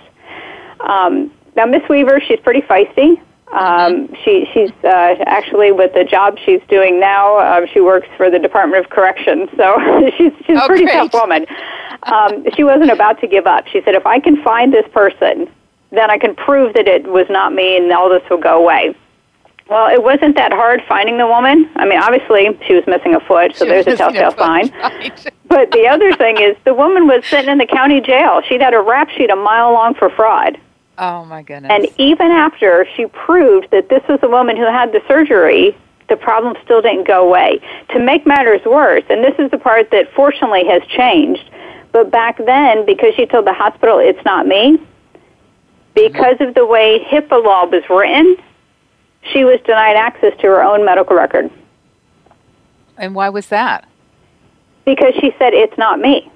[0.81, 3.21] Um, now, Miss Weaver, she's pretty feisty.
[3.51, 7.37] Um, she she's uh, actually with the job she's doing now.
[7.37, 9.77] Uh, she works for the Department of Corrections, so
[10.17, 10.93] she's she's a oh, pretty great.
[10.93, 11.45] tough woman.
[12.07, 13.67] Um, she wasn't about to give up.
[13.67, 15.49] She said, "If I can find this person,
[15.91, 18.95] then I can prove that it was not me, and all this will go away."
[19.69, 21.69] Well, it wasn't that hard finding the woman.
[21.75, 24.71] I mean, obviously she was missing a foot, so She there's a telltale sign.
[24.81, 25.31] right.
[25.49, 28.41] But the other thing is, the woman was sitting in the county jail.
[28.47, 30.57] She'd had a rap sheet a mile long for fraud.
[30.97, 31.71] Oh my goodness.
[31.71, 35.77] And even after she proved that this was the woman who had the surgery,
[36.09, 37.59] the problem still didn't go away.
[37.89, 41.49] To make matters worse, and this is the part that fortunately has changed,
[41.91, 44.77] but back then, because she told the hospital it's not me,
[45.95, 48.37] because of the way HIPAA law was written,
[49.33, 51.49] she was denied access to her own medical record
[52.99, 53.87] and why was that?
[54.85, 56.31] because she said it's not me.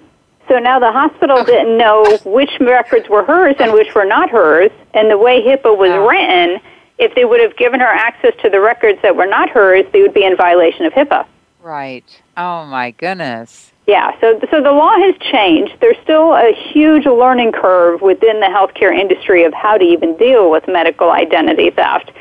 [0.49, 4.69] So now the hospital didn't know which records were hers and which were not hers,
[4.93, 6.05] and the way HIPAA was Oh.
[6.07, 6.59] written,
[6.97, 10.01] if they would have given her access to the records that were not hers, they
[10.01, 11.25] would be in violation of HIPAA.
[11.61, 12.03] Right.
[12.35, 13.70] Oh my goodness.
[13.87, 15.73] Yeah, so so the law has changed.
[15.81, 20.51] There's still a huge learning curve within the healthcare industry of how to even deal
[20.51, 22.11] with medical identity theft.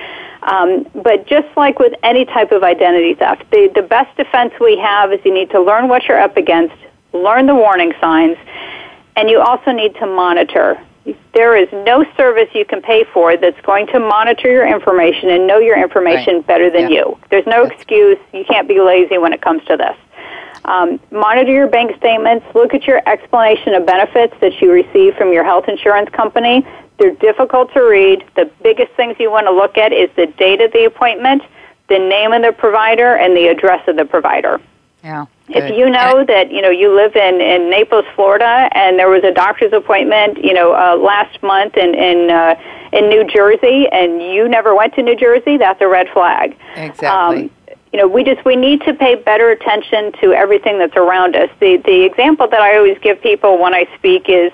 [0.43, 4.79] Um, but just like with any type of identity theft, the, the best defense we
[4.79, 6.75] have is you need to learn what you're up against,
[7.13, 8.39] learn the warning signs,
[9.17, 10.81] and you also need to monitor.
[11.35, 15.47] There is no service you can pay for that's going to monitor your information and
[15.47, 16.47] know your information Right.
[16.47, 17.01] better than Yeah.
[17.01, 17.19] you.
[17.31, 18.19] There's no That's- excuse.
[18.33, 19.97] You can't be lazy when it comes to this.
[20.65, 22.47] Um, monitor your bank statements.
[22.55, 26.67] Look at your explanation of benefits that you receive from your health insurance company.
[26.99, 28.25] They're difficult to read.
[28.37, 31.43] The biggest things you want to look at is the date of the appointment,
[31.89, 34.61] the name of the provider, and the address of the provider.
[35.03, 35.27] Yeah.
[35.49, 39.25] If you know that you know you live in in Naples, Florida, and there was
[39.25, 42.55] a doctor's appointment, you know, uh, last month in in uh,
[42.93, 46.57] in New Jersey, and you never went to New Jersey, that's a red flag.
[46.77, 47.45] Exactly.
[47.45, 47.51] Um,
[47.93, 51.51] you know, we just we need to pay better attention to everything that's around us.
[51.59, 54.53] The the example that I always give people when I speak is,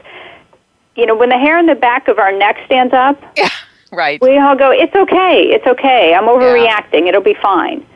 [0.94, 3.48] you know, when the hair in the back of our neck stands up, yeah.
[3.92, 4.20] Right.
[4.22, 6.14] we all go, "It's okay, it's okay.
[6.14, 7.06] I'm overreacting.
[7.08, 7.86] It'll be fine."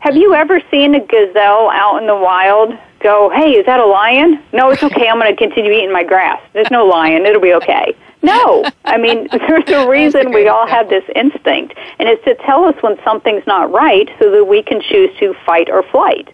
[0.00, 3.86] Have you ever seen a gazelle out in the wild go, "Hey, is that a
[3.86, 5.08] lion?" No, it's okay.
[5.08, 6.40] I'm going to continue eating my grass.
[6.52, 7.26] There's no lion.
[7.26, 7.96] It'll be okay.
[8.26, 12.64] No, I mean, there's a reason we all have this instinct, and it's to tell
[12.64, 16.28] us when something's not right, so that we can choose to fight or flight.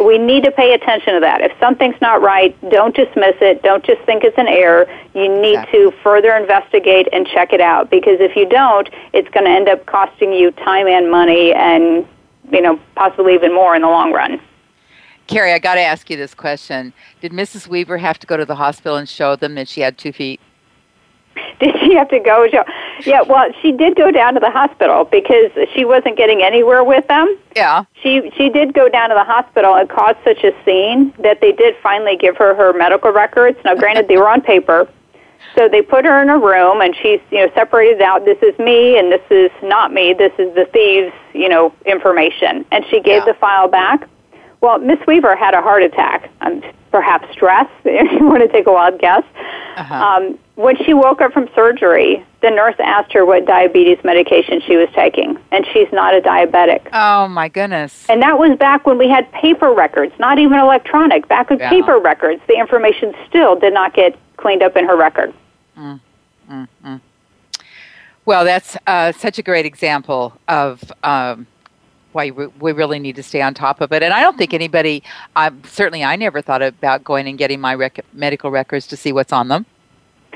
[0.00, 1.40] We need to pay attention to that.
[1.40, 3.62] If something's not right, don't dismiss it.
[3.62, 4.86] Don't just think it's an error.
[5.14, 9.46] You need to further investigate and check it out because if you don't, it's going
[9.46, 12.06] to end up costing you time and money and,
[12.52, 14.40] you know, possibly even more in the long run.
[15.26, 16.92] Carrie, I got to ask you this question.
[17.20, 17.66] Did Mrs.
[17.66, 20.40] Weaver have to go to the hospital and show them that she had two feet?
[21.60, 22.44] Did she have to go?
[23.04, 27.06] Yeah, well, she did go down to the hospital because she wasn't getting anywhere with
[27.06, 27.36] them.
[27.54, 27.84] Yeah.
[28.02, 31.52] She she did go down to the hospital and caused such a scene that they
[31.52, 33.58] did finally give her her medical records.
[33.64, 34.88] Now, granted, they were on paper,
[35.54, 38.24] so they put her in a room and she's you know separated out.
[38.24, 40.14] This is me and this is not me.
[40.14, 42.64] This is the thieves you know information.
[42.72, 43.32] And she gave Yeah.
[43.32, 44.08] the file back.
[44.62, 47.68] Well, Miss Weaver had a heart attack, um, perhaps stress.
[47.84, 49.24] If you want to take a wild guess.
[49.76, 49.94] Uh-huh.
[49.94, 54.76] Um, when she woke up from surgery, the nurse asked her what diabetes medication she
[54.76, 56.86] was taking, and she's not a diabetic.
[56.92, 58.06] Oh my goodness.
[58.08, 61.28] And that was back when we had paper records, not even electronic.
[61.28, 61.70] Back with Yeah.
[61.70, 65.32] paper records, the information still did not get cleaned up in her record.
[68.26, 71.46] Well, that's uh, such a great example of um,
[72.12, 74.02] why we, really need to stay on top of it.
[74.02, 75.02] And I don't think anybody,
[75.36, 79.12] uh, certainly I never thought about going and getting my rec- medical records to see
[79.12, 79.66] what's on them.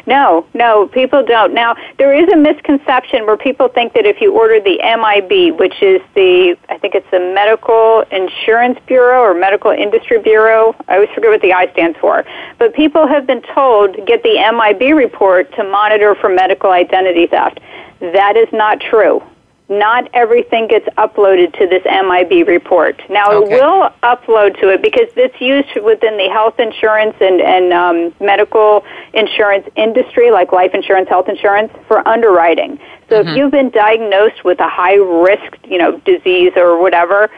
[0.06, 1.54] No, no, people don't.
[1.54, 5.82] Now, there is a misconception where people think that if you order the MIB, which
[5.82, 11.08] is the, I think it's the Medical Insurance Bureau or Medical Industry Bureau, I always
[11.14, 12.24] forget what the I stands for,
[12.58, 17.26] but people have been told to get the MIB report to monitor for medical identity
[17.26, 17.60] theft.
[18.00, 19.22] That is not true.
[19.68, 23.00] Not everything gets uploaded to this MIB report.
[23.08, 23.54] Now, Okay.
[23.54, 28.14] it will upload to it because it's used within the health insurance and, and um,
[28.20, 32.78] medical insurance industry, like life insurance, health insurance, for underwriting.
[33.08, 37.30] So if you've been diagnosed with a high risk, you know, disease or whatever,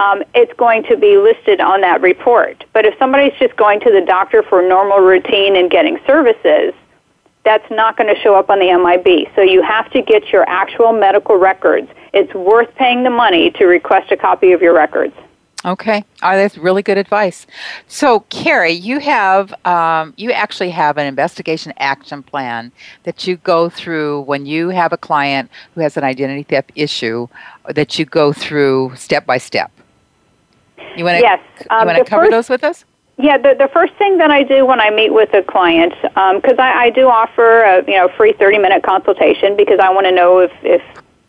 [0.00, 2.64] um, it's going to be listed on that report.
[2.72, 6.72] But if somebody's just going to the doctor for normal routine and getting services,
[7.44, 9.30] that's not going to show up on the MIB.
[9.34, 11.88] So you have to get your actual medical records.
[12.12, 15.14] It's worth paying the money to request a copy of your records.
[15.62, 17.46] Okay, oh, that's really good advice.
[17.86, 22.72] So, Carrie, you have um, you actually have an investigation action plan
[23.02, 27.28] that you go through when you have a client who has an identity theft issue.
[27.68, 29.70] That you go through step by step.
[30.96, 32.86] You want to yes, um, you want to cover first, those with us?
[33.22, 36.58] Yeah, the, the first thing that I do when I meet with a client, because
[36.58, 40.06] um, I, I do offer a you know free thirty minute consultation because I want
[40.06, 40.82] to know if if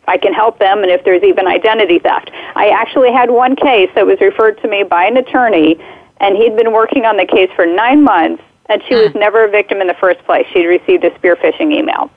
[0.08, 2.30] I can help them and if there's even identity theft.
[2.56, 5.76] I actually had one case that was referred to me by an attorney,
[6.18, 9.18] and he'd been working on the case for nine months, and she was hmm.
[9.18, 10.46] never a victim in the first place.
[10.52, 12.10] She'd received a spear phishing email.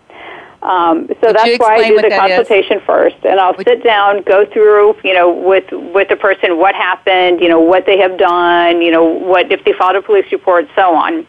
[0.61, 2.83] Um, so Would that's why I do the consultation is?
[2.85, 6.75] first, and I'll Would sit down, go through, you know, with with the person what
[6.75, 10.25] happened, you know, what they have done, you know, what if they filed a police
[10.31, 11.27] report, so on.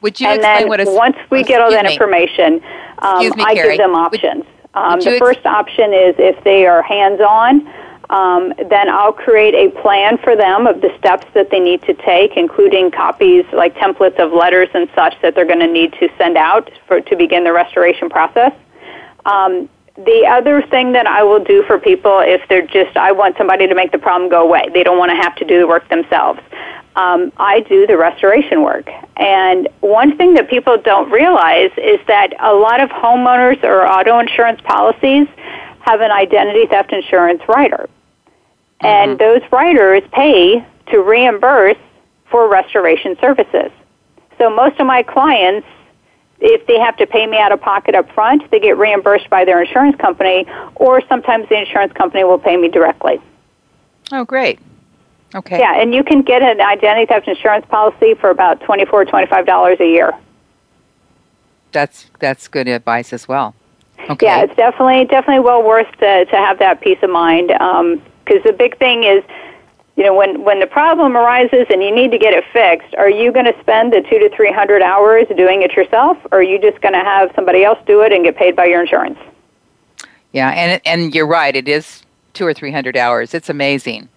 [0.00, 1.92] Would you and explain then what a, once we get all that me.
[1.92, 2.60] information,
[2.98, 4.44] um, me, I give them options.
[4.44, 7.66] Would, um, the ex- first option is if they are hands-on.
[8.10, 11.94] Um, then I'll create a plan for them of the steps that they need to
[11.94, 16.08] take, including copies like templates of letters and such that they're going to need to
[16.16, 18.52] send out for to begin the restoration process.
[19.26, 23.36] Um, the other thing that I will do for people if they're just I want
[23.36, 24.68] somebody to make the problem go away.
[24.72, 26.40] They don't want to have to do the work themselves.
[26.96, 28.88] Um, I do the restoration work.
[29.16, 34.18] And one thing that people don't realize is that a lot of homeowners or auto
[34.18, 35.26] insurance policies
[35.80, 37.88] have an identity theft insurance rider.
[38.80, 38.86] Mm-hmm.
[38.86, 41.76] And those riders pay to reimburse
[42.30, 43.70] for restoration services.
[44.38, 45.66] So most of my clients,
[46.40, 49.44] if they have to pay me out of pocket up front, they get reimbursed by
[49.44, 53.20] their insurance company, or sometimes the insurance company will pay me directly.
[54.12, 54.60] Oh, great.
[55.34, 55.58] Okay.
[55.58, 59.78] Yeah, and you can get an identity theft insurance policy for about twenty-four, twenty-five dollars
[59.80, 60.12] a year.
[61.72, 63.54] That's that's good advice as well.
[64.08, 64.24] Okay.
[64.24, 67.50] Yeah, it's definitely definitely well worth to to have that peace of mind.
[68.28, 69.24] Because the big thing is,
[69.96, 73.10] you know, when when the problem arises and you need to get it fixed, are
[73.10, 76.42] you going to spend the two to three hundred hours doing it yourself, or are
[76.42, 79.18] you just going to have somebody else do it and get paid by your insurance?
[80.32, 81.56] Yeah, and and you're right.
[81.56, 82.02] It is
[82.34, 83.34] two or three hundred hours.
[83.34, 84.08] It's amazing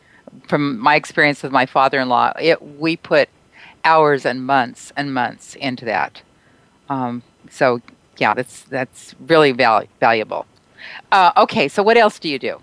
[0.48, 3.30] from my experience with my father-in-law, it, we put
[3.84, 6.22] hours and months and months into that.
[6.90, 7.82] Um, so
[8.18, 10.46] yeah, that's that's really val- valuable.
[11.12, 12.62] Uh, okay, so what else do you do?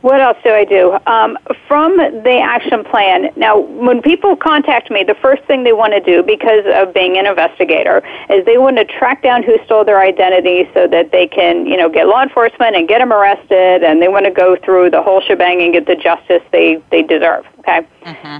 [0.00, 0.96] What else do I do?
[1.06, 1.36] Um,
[1.66, 6.00] from the action plan, now when people contact me, the first thing they want to
[6.00, 10.00] do, because of being an investigator, is they want to track down who stole their
[10.00, 14.00] identity so that they can, you know, get law enforcement and get them arrested, and
[14.00, 17.44] they want to go through the whole shebang and get the justice they, they deserve,
[17.60, 17.84] okay?
[18.04, 18.38] Mm-hmm.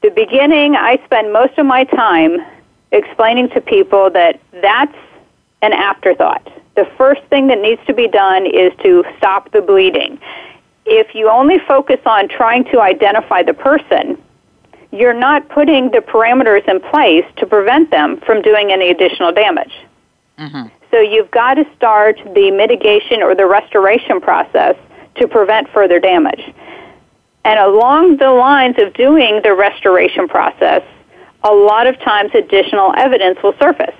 [0.00, 2.38] The beginning, I spend most of my time
[2.92, 4.96] explaining to people that that's
[5.60, 6.50] an afterthought.
[6.76, 10.18] The first thing that needs to be done is to stop the bleeding
[10.88, 14.20] if you only focus on trying to identify the person,
[14.90, 19.72] you're not putting the parameters in place to prevent them from doing any additional damage.
[20.38, 20.68] Mm-hmm.
[20.90, 24.76] So you've got to start the mitigation or the restoration process
[25.16, 26.40] to prevent further damage.
[27.44, 30.82] And along the lines of doing the restoration process,
[31.44, 33.94] a lot of times additional evidence will surface.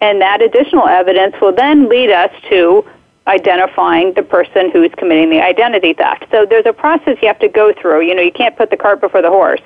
[0.00, 2.84] And that additional evidence will then lead us to
[3.26, 6.26] identifying the person who's committing the identity theft.
[6.30, 8.02] So there's a process you have to go through.
[8.06, 9.62] You know, you can't put the cart before the horse.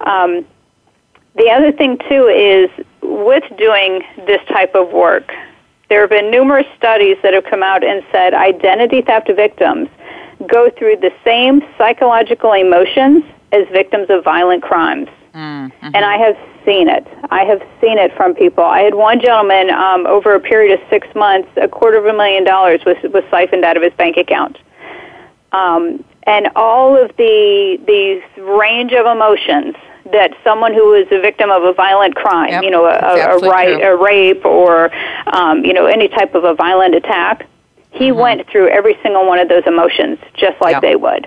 [0.00, 0.44] Um,
[1.36, 2.70] the other thing too is
[3.02, 5.32] with doing this type of work,
[5.88, 9.88] there have been numerous studies that have come out and said identity theft victims
[10.46, 15.08] go through the same psychological emotions as victims of violent crimes.
[15.34, 15.86] Mm-hmm.
[15.94, 16.36] And I have
[16.68, 17.06] seen it.
[17.30, 18.62] I have seen it from people.
[18.62, 22.12] I had one gentleman um, over a period of six months, a quarter of a
[22.12, 24.58] million dollars was was siphoned out of his bank account.
[25.52, 29.76] Um, and all of the the range of emotions
[30.12, 33.38] that someone who is a victim of a violent crime, yep, you know, a, a,
[33.38, 34.90] a, a rape or
[35.28, 37.46] um, you know any type of a violent attack,
[37.92, 38.20] he mm-hmm.
[38.20, 40.82] went through every single one of those emotions just like yep.
[40.82, 41.26] they would.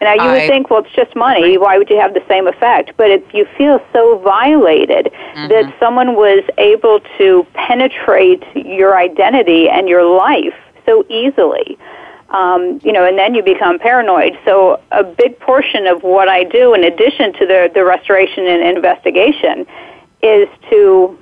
[0.00, 1.58] Now you would think, well, it's just money.
[1.58, 2.92] Why would you have the same effect?
[2.96, 5.48] But if you feel so violated mm-hmm.
[5.48, 10.54] that someone was able to penetrate your identity and your life
[10.86, 11.76] so easily,
[12.30, 14.38] um, you know, and then you become paranoid.
[14.44, 18.76] So a big portion of what I do, in addition to the the restoration and
[18.76, 19.66] investigation,
[20.22, 21.18] is to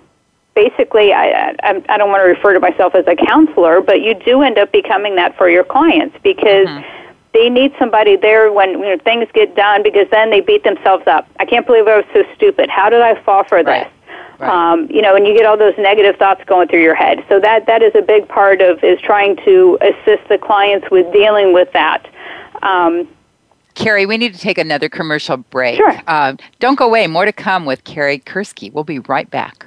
[0.54, 4.14] basically I, I, I don't want to refer to myself as a counselor, but you
[4.14, 6.66] do end up becoming that for your clients because.
[6.66, 6.92] Mm-hmm
[7.36, 11.06] they need somebody there when you know, things get done because then they beat themselves
[11.06, 11.28] up.
[11.38, 12.70] I can't believe I was so stupid.
[12.70, 13.68] How did I fall for this?
[13.68, 13.92] Right.
[14.38, 14.50] Right.
[14.50, 17.24] Um, you know, and you get all those negative thoughts going through your head.
[17.26, 21.10] So that that is a big part of is trying to assist the clients with
[21.12, 22.06] dealing with that.
[22.62, 23.08] Um,
[23.74, 25.76] Carrie, we need to take another commercial break.
[25.76, 26.00] Sure.
[26.06, 27.06] Uh, don't go away.
[27.06, 28.72] More to come with Carrie Kerskie.
[28.72, 29.66] We'll be right back.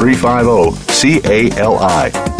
[0.00, 2.39] 350 CALI.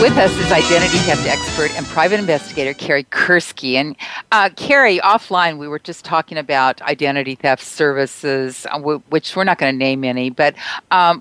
[0.00, 3.74] With us is identity theft expert and private investigator Carrie Kerskie.
[3.74, 3.96] And
[4.30, 9.58] uh, Carrie, offline, we were just talking about identity theft services, uh, which we're not
[9.58, 10.54] going to name any, but
[10.92, 11.20] um,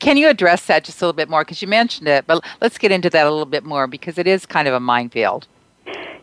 [0.00, 1.44] can you address that just a little bit more?
[1.44, 4.26] Because you mentioned it, but let's get into that a little bit more because it
[4.26, 5.46] is kind of a minefield.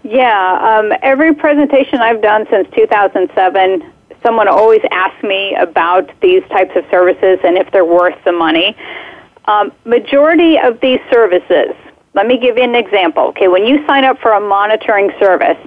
[0.03, 6.75] Yeah, um, every presentation I've done since 2007, someone always asks me about these types
[6.75, 8.77] of services and if they're worth the money.
[9.45, 11.75] Um, majority of these services,
[12.13, 13.23] let me give you an example.
[13.29, 15.57] Okay, when you sign up for a monitoring service,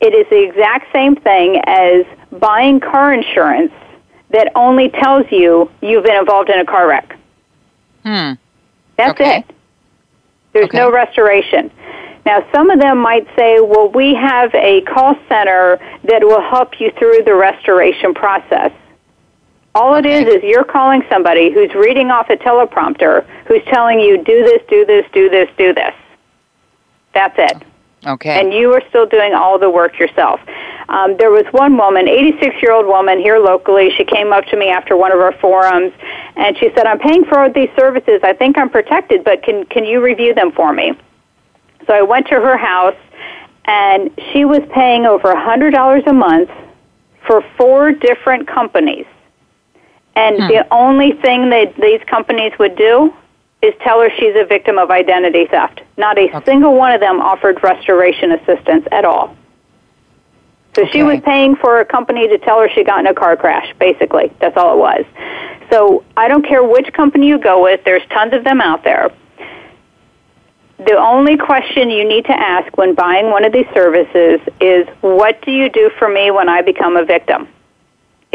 [0.00, 2.04] it is the exact same thing as
[2.38, 3.72] buying car insurance
[4.30, 7.16] that only tells you you've been involved in a car wreck.
[8.02, 8.32] Hmm.
[8.96, 9.38] That's okay.
[9.38, 9.54] it.
[10.52, 10.78] There's okay.
[10.78, 11.70] no restoration.
[12.26, 16.80] Now, some of them might say, well, we have a call center that will help
[16.80, 18.72] you through the restoration process.
[19.74, 24.18] All it is is you're calling somebody who's reading off a teleprompter who's telling you,
[24.18, 25.94] do this, do this, do this, do this.
[27.12, 27.62] That's it.
[28.06, 28.38] Okay.
[28.38, 30.40] And you are still doing all the work yourself.
[30.88, 33.90] Um, there was one woman, 86 year old woman here locally.
[33.96, 35.92] She came up to me after one of our forums,
[36.36, 38.20] and she said, "I'm paying for these services.
[38.22, 40.92] I think I'm protected, but can can you review them for me?"
[41.86, 42.96] So I went to her house,
[43.64, 46.50] and she was paying over a hundred dollars a month
[47.26, 49.06] for four different companies.
[50.16, 50.46] And Hmm.
[50.48, 53.12] the only thing that these companies would do
[53.62, 55.80] is tell her she's a victim of identity theft.
[55.96, 59.34] Not a single one of them offered restoration assistance at all.
[60.74, 63.36] So she was paying for a company to tell her she got in a car
[63.36, 64.32] crash, basically.
[64.40, 65.04] That's all it was.
[65.70, 69.10] So I don't care which company you go with, there's tons of them out there.
[70.78, 75.40] The only question you need to ask when buying one of these services is what
[75.42, 77.48] do you do for me when I become a victim?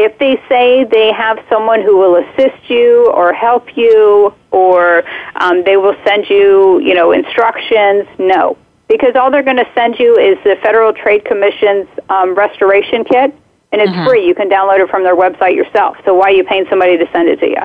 [0.02, 5.04] If they say they have someone who will assist you or help you or
[5.36, 8.56] um, they will send you, you know, instructions, no.
[8.88, 13.34] Because all they're going to send you is the Federal Trade Commission's um, restoration kit,
[13.72, 14.26] and it's free.
[14.26, 15.98] You can download it from their website yourself.
[16.06, 17.62] So why are you paying somebody to send it to you?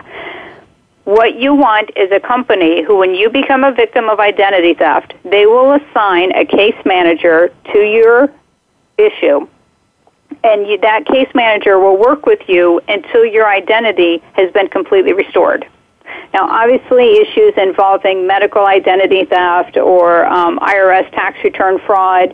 [1.06, 5.14] What you want is a company who, when you become a victim of identity theft,
[5.24, 8.30] they will assign a case manager to your
[8.98, 9.48] issue
[10.44, 15.14] and you, that case manager will work with you until your identity has been completely
[15.14, 15.66] restored.
[16.34, 22.34] Now, obviously, issues involving medical identity theft or um, IRS tax return fraud,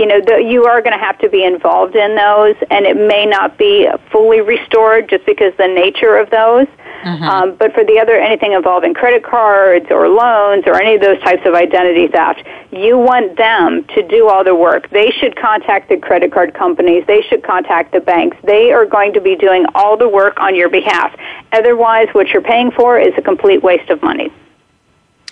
[0.00, 2.96] you know, the, you are going to have to be involved in those, and it
[2.96, 6.66] may not be fully restored just because the nature of those.
[7.04, 7.22] Mm-hmm.
[7.22, 11.20] Um, but for the other anything involving credit cards or loans or any of those
[11.20, 12.42] types of identity theft,
[12.72, 14.88] you want them to do all the work.
[14.88, 17.04] They should contact the credit card companies.
[17.06, 18.38] They should contact the banks.
[18.44, 21.14] They are going to be doing all the work on your behalf.
[21.52, 24.32] Otherwise, what you're paying for is a complete waste of money.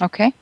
[0.02, 0.34] Okay.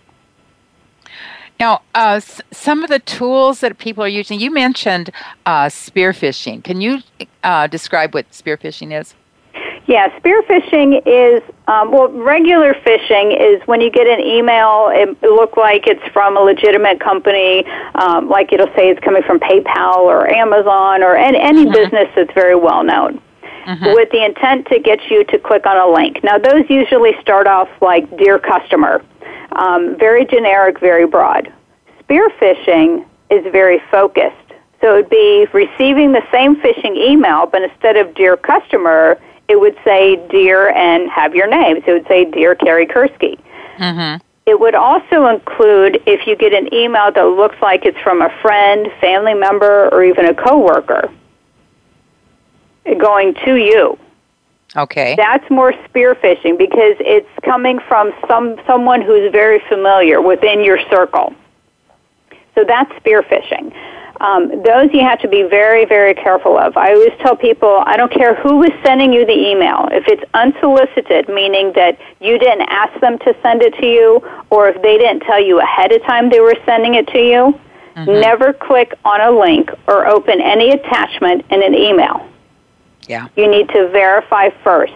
[1.58, 5.10] Now, uh, s- some of the tools that people are using, you mentioned
[5.46, 6.62] uh, spear phishing.
[6.62, 7.00] Can you
[7.42, 9.14] uh, describe what spear phishing is?
[9.86, 15.16] Yeah, spear phishing is, um, well, regular phishing is when you get an email, it,
[15.22, 19.38] it look like it's from a legitimate company, um, like it'll say it's coming from
[19.38, 21.72] PayPal or Amazon or any, any mm-hmm.
[21.72, 23.22] business that's very well known.
[23.64, 23.94] Mm-hmm.
[23.94, 26.22] With the intent to get you to click on a link.
[26.22, 29.02] Now, those usually start off like "Dear Customer,"
[29.52, 31.52] um, very generic, very broad.
[32.00, 34.36] Spear phishing is very focused.
[34.80, 39.18] So it would be receiving the same phishing email, but instead of "Dear Customer,"
[39.48, 41.82] it would say dear and have your name.
[41.84, 43.38] So it would say dear Carrie Kerskie.
[43.78, 44.22] Mm-hmm.
[44.46, 48.30] It would also include if you get an email that looks like it's from a
[48.42, 51.10] friend, family member, or even a coworker
[52.94, 53.98] going to you.
[54.76, 55.14] Okay.
[55.16, 60.78] That's more spear phishing because it's coming from some someone who's very familiar within your
[60.90, 61.34] circle.
[62.54, 63.74] So that's spear phishing.
[64.20, 66.76] Um, those you have to be very, very careful of.
[66.76, 69.88] I always tell people, I don't care who is sending you the email.
[69.92, 74.68] If it's unsolicited, meaning that you didn't ask them to send it to you, or
[74.68, 77.60] if they didn't tell you ahead of time they were sending it to you,
[77.94, 78.20] mm-hmm.
[78.20, 82.26] never click on a link or open any attachment in an email.
[83.08, 83.28] Yeah.
[83.36, 84.94] You need to verify first.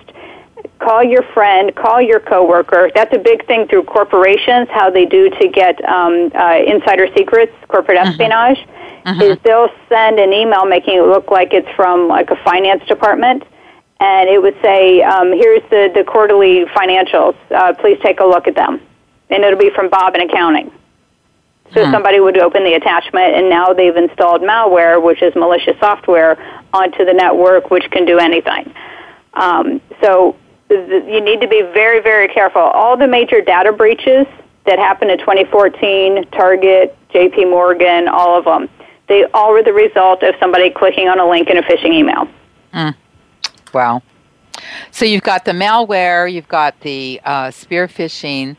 [0.79, 2.91] Call your friend, call your coworker.
[2.95, 7.53] That's a big thing through corporations, how they do to get um, uh, insider secrets,
[7.69, 8.09] corporate mm-hmm.
[8.09, 8.59] espionage
[9.05, 9.25] uh-huh.
[9.25, 13.45] is they'll send an email making it look like it's from like a finance department,
[14.01, 17.37] and it would say, um, "Here's the the quarterly financials.
[17.51, 18.81] Uh, please take a look at them,"
[19.31, 20.71] and it'll be from Bob in accounting.
[21.75, 21.93] So hmm.
[21.93, 26.37] somebody would open the attachment, and now they've installed malware, which is malicious software,
[26.73, 28.73] onto the network, which can do anything.
[29.35, 30.37] Um, so
[30.69, 32.63] th- you need to be very, very careful.
[32.63, 34.27] All the major data breaches
[34.67, 37.45] that happened in 2014, Target, J.P.
[37.47, 38.69] Morgan, all of them
[39.11, 42.29] they all were the result of somebody clicking on a link in a phishing email.
[42.73, 42.95] Mm.
[43.75, 44.03] Wow.
[44.93, 48.57] So you've got the malware, you've got the uh, spear phishing.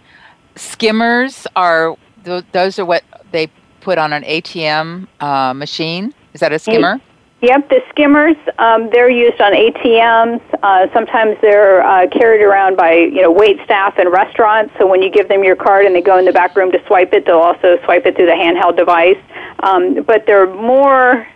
[0.58, 3.50] Skimmers are th- those are what they
[3.82, 6.14] put on an ATM uh, machine.
[6.34, 7.00] Is that a skimmer?
[7.42, 8.36] Yep, the skimmers.
[8.60, 10.42] Um, they're used on ATMs.
[10.62, 14.74] Uh, sometimes they're uh, carried around by you know wait staff in restaurants.
[14.78, 16.86] So when you give them your card and they go in the back room to
[16.86, 19.18] swipe it, they'll also swipe it through the handheld device.
[19.62, 21.28] Um, but there are more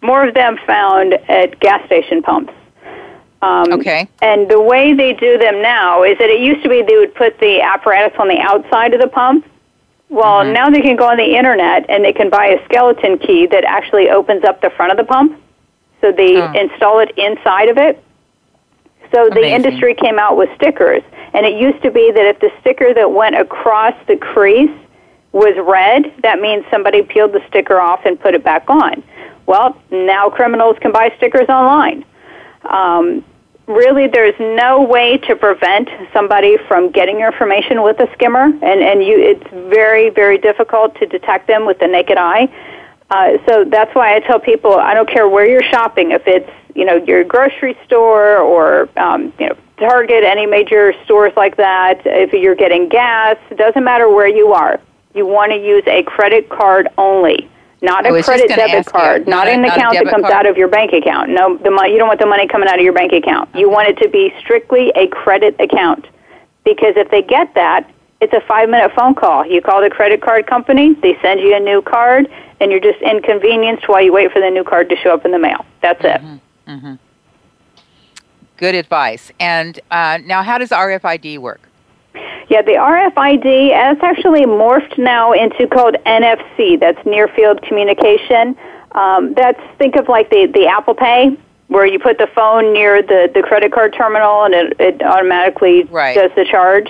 [0.00, 2.52] more of them found at gas station pumps.
[3.42, 4.08] Um, okay.
[4.22, 7.14] And the way they do them now is that it used to be they would
[7.14, 9.44] put the apparatus on the outside of the pump
[10.08, 10.52] well, mm-hmm.
[10.52, 13.64] now they can go on the internet and they can buy a skeleton key that
[13.64, 15.40] actually opens up the front of the pump.
[16.00, 16.52] So they oh.
[16.52, 18.02] install it inside of it.
[19.12, 19.42] So Amazing.
[19.42, 21.02] the industry came out with stickers,
[21.32, 24.70] and it used to be that if the sticker that went across the crease
[25.32, 29.02] was red, that means somebody peeled the sticker off and put it back on.
[29.46, 32.04] Well, now criminals can buy stickers online.
[32.64, 33.24] Um,
[33.66, 38.62] really there's no way to prevent somebody from getting your information with a skimmer and,
[38.62, 42.48] and you it's very very difficult to detect them with the naked eye.
[43.10, 46.50] Uh, so that's why I tell people I don't care where you're shopping if it's
[46.74, 52.00] you know your grocery store or um, you know Target any major stores like that
[52.06, 54.80] if you're getting gas it doesn't matter where you are.
[55.14, 57.50] You want to use a credit card only
[57.82, 60.32] not a credit debit card, not, not an account that comes card.
[60.32, 61.30] out of your bank account.
[61.30, 63.54] No, the money, you don't want the money coming out of your bank account.
[63.54, 66.06] You want it to be strictly a credit account.
[66.64, 67.88] Because if they get that,
[68.20, 69.46] it's a five minute phone call.
[69.46, 72.28] You call the credit card company, they send you a new card,
[72.60, 75.32] and you're just inconvenienced while you wait for the new card to show up in
[75.32, 75.64] the mail.
[75.82, 76.34] That's mm-hmm.
[76.34, 76.40] it.
[76.70, 76.94] Mm-hmm.
[78.56, 79.30] Good advice.
[79.38, 81.68] And uh, now, how does RFID work?
[82.48, 86.78] Yeah, the RFID has actually morphed now into called NFC.
[86.78, 88.56] That's near field communication.
[88.92, 91.36] Um, that's think of like the the Apple Pay,
[91.68, 95.84] where you put the phone near the the credit card terminal and it, it automatically
[95.84, 96.14] right.
[96.14, 96.88] does the charge.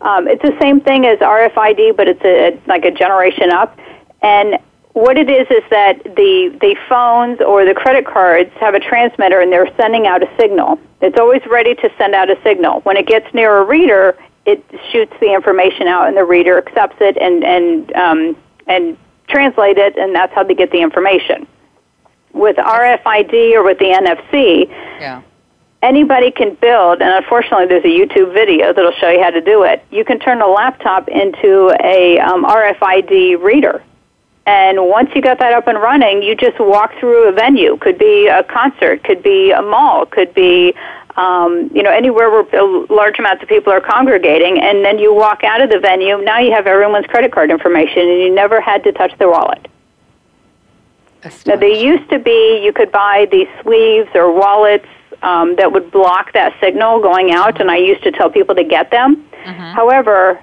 [0.00, 3.78] Um, it's the same thing as RFID, but it's a, like a generation up.
[4.22, 4.58] And
[4.92, 9.40] what it is is that the the phones or the credit cards have a transmitter
[9.40, 10.78] and they're sending out a signal.
[11.00, 12.80] It's always ready to send out a signal.
[12.80, 14.16] When it gets near a reader,
[14.46, 18.36] it shoots the information out, and the reader accepts it and and um,
[18.66, 18.96] and
[19.28, 21.46] translate it, and that's how they get the information.
[22.32, 24.68] With RFID or with the NFC,
[25.00, 25.22] Yeah.
[25.82, 29.62] anybody can build, and unfortunately, there's a YouTube video that'll show you how to do
[29.62, 29.84] it.
[29.90, 33.82] You can turn a laptop into a um, RFID reader.
[34.46, 37.78] And once you got that up and running, you just walk through a venue.
[37.78, 40.74] Could be a concert, could be a mall, could be
[41.16, 44.60] um, you know anywhere where large amounts of people are congregating.
[44.60, 46.18] And then you walk out of the venue.
[46.18, 49.66] Now you have everyone's credit card information, and you never had to touch their wallet.
[51.46, 54.86] Now, they used to be you could buy these sleeves or wallets
[55.22, 58.64] um, that would block that signal going out, and I used to tell people to
[58.64, 59.24] get them.
[59.74, 60.38] However,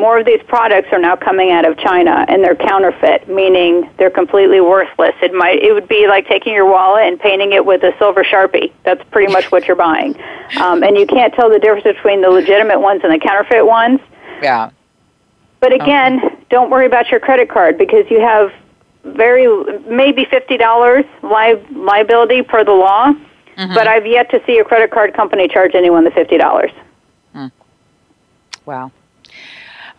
[0.00, 4.10] more of these products are now coming out of China, and they're counterfeit, meaning they're
[4.10, 5.14] completely worthless.
[5.22, 8.24] It might it would be like taking your wallet and painting it with a silver
[8.24, 8.72] sharpie.
[8.84, 10.16] That's pretty much what you're buying,
[10.56, 14.00] um, and you can't tell the difference between the legitimate ones and the counterfeit ones.
[14.42, 14.70] Yeah.
[15.60, 18.50] But again, don't worry about your credit card because you have
[19.04, 19.46] very
[19.80, 23.12] maybe fifty dollars li- liability per the law.
[23.74, 26.70] But I've yet to see a credit card company charge anyone the fifty dollars.
[28.64, 28.92] Wow.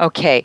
[0.02, 0.44] Okay,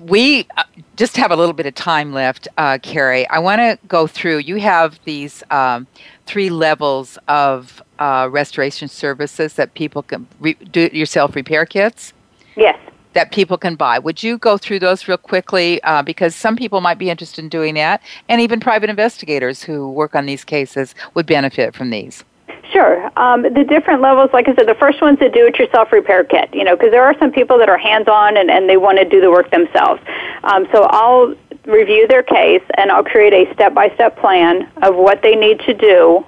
[0.00, 0.64] we uh,
[0.96, 3.28] just have a little bit of time left, uh, Carrie.
[3.28, 4.38] I want to go through.
[4.38, 5.86] You have these um,
[6.26, 12.12] three levels of uh, restoration services that people can re- do it yourself repair kits
[12.56, 12.76] Yes.
[13.12, 14.00] that people can buy.
[14.00, 15.80] Would you go through those real quickly?
[15.84, 19.88] Uh, because some people might be interested in doing that, and even private investigators who
[19.88, 22.24] work on these cases would benefit from these.
[22.72, 23.10] Sure.
[23.16, 26.50] Um, the different levels, like I said, the first one's a do-it-yourself repair kit.
[26.52, 29.04] You know, because there are some people that are hands-on and, and they want to
[29.04, 30.00] do the work themselves.
[30.42, 35.34] Um, so I'll review their case and I'll create a step-by-step plan of what they
[35.34, 36.24] need to do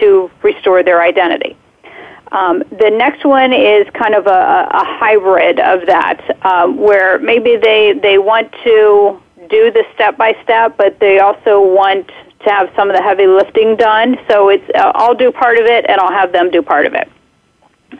[0.00, 1.56] to restore their identity.
[2.32, 7.56] Um, the next one is kind of a, a hybrid of that, um, where maybe
[7.56, 12.10] they they want to do the step by step, but they also want
[12.44, 14.16] to have some of the heavy lifting done.
[14.28, 16.94] So it's uh, I'll do part of it, and I'll have them do part of
[16.94, 17.08] it.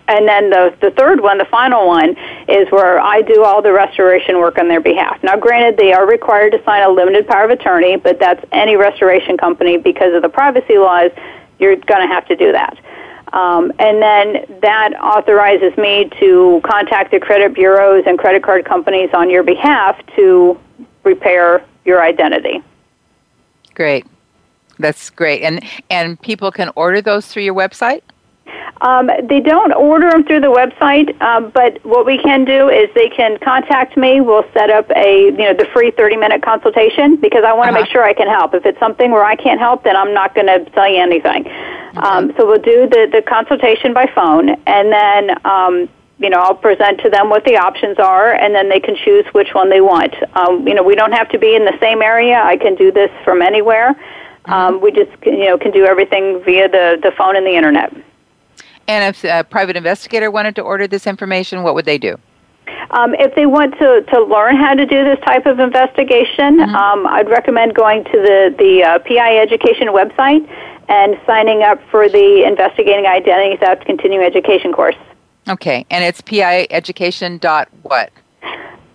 [0.07, 2.17] And then the the third one, the final one,
[2.49, 5.23] is where I do all the restoration work on their behalf.
[5.23, 8.77] Now, granted, they are required to sign a limited power of attorney, but that's any
[8.77, 11.11] restoration company because of the privacy laws.
[11.59, 12.79] You're going to have to do that.
[13.33, 19.11] Um, and then that authorizes me to contact the credit bureaus and credit card companies
[19.13, 20.59] on your behalf to
[21.05, 22.63] repair your identity.
[23.75, 24.07] Great,
[24.79, 28.03] that's great, and and people can order those through your website.
[28.81, 32.89] Um, they don't order them through the website, um, but what we can do is
[32.95, 34.21] they can contact me.
[34.21, 37.73] We'll set up a you know the free thirty minute consultation because I want to
[37.75, 37.83] Uh-huh.
[37.83, 38.55] make sure I can help.
[38.55, 41.51] If it's something where I can't help, then I'm not going to tell you anything.
[41.97, 45.23] Um, so we'll do the the consultation by phone, and then.
[45.45, 45.89] Um,
[46.21, 49.25] you know, I'll present to them what the options are, and then they can choose
[49.31, 50.13] which one they want.
[50.35, 52.43] Um, you know, we don't have to be in the same area.
[52.43, 53.95] I can do this from anywhere.
[54.49, 57.93] Um, we just, you know, can do everything via the, the phone and the internet.
[58.87, 62.17] And if a private investigator wanted to order this information, what would they do?
[62.91, 67.07] Um, if they want to, to learn how to do this type of investigation, um,
[67.07, 70.49] I'd recommend going to the, the uh, PI Education website
[70.89, 74.97] and signing up for the Investigating Identity Theft Continuing Education course.
[75.49, 78.11] Okay, and it's pieducation dot what?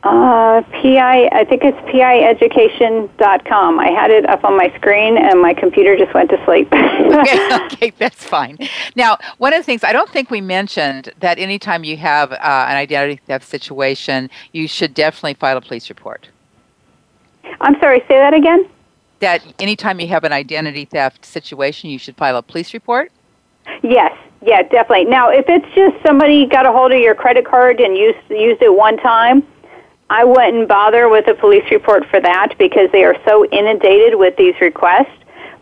[0.04, 3.80] Uh, PI, I think it's pieducation.com.
[3.80, 6.68] I had it up on my screen and my computer just went to sleep.
[6.74, 8.58] okay, okay, that's fine.
[8.98, 12.36] Now, one of the things I don't think we mentioned that anytime you have uh,
[12.42, 16.28] an identity theft situation, you should definitely file a police report.
[17.62, 18.68] I'm sorry, say that again?
[19.22, 23.10] That anytime you have an identity theft situation, you should file a police report.
[23.84, 25.06] Yes, yeah, definitely.
[25.06, 28.62] Now, if it's just somebody got a hold of your credit card and used used
[28.62, 29.48] it one time,
[30.14, 34.38] I wouldn't bother with a police report for that because they are so inundated with
[34.38, 35.18] these requests.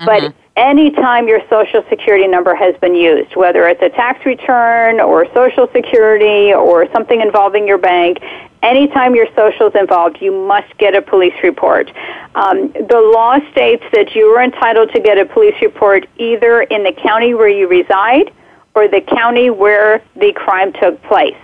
[0.05, 5.25] But anytime your social security number has been used, whether it's a tax return or
[5.33, 8.17] social security or something involving your bank,
[8.61, 11.89] anytime your social is involved, you must get a police report.
[12.35, 16.83] Um, the law states that you are entitled to get a police report either in
[16.83, 18.33] the county where you reside
[18.75, 21.39] or the county where the crime took place.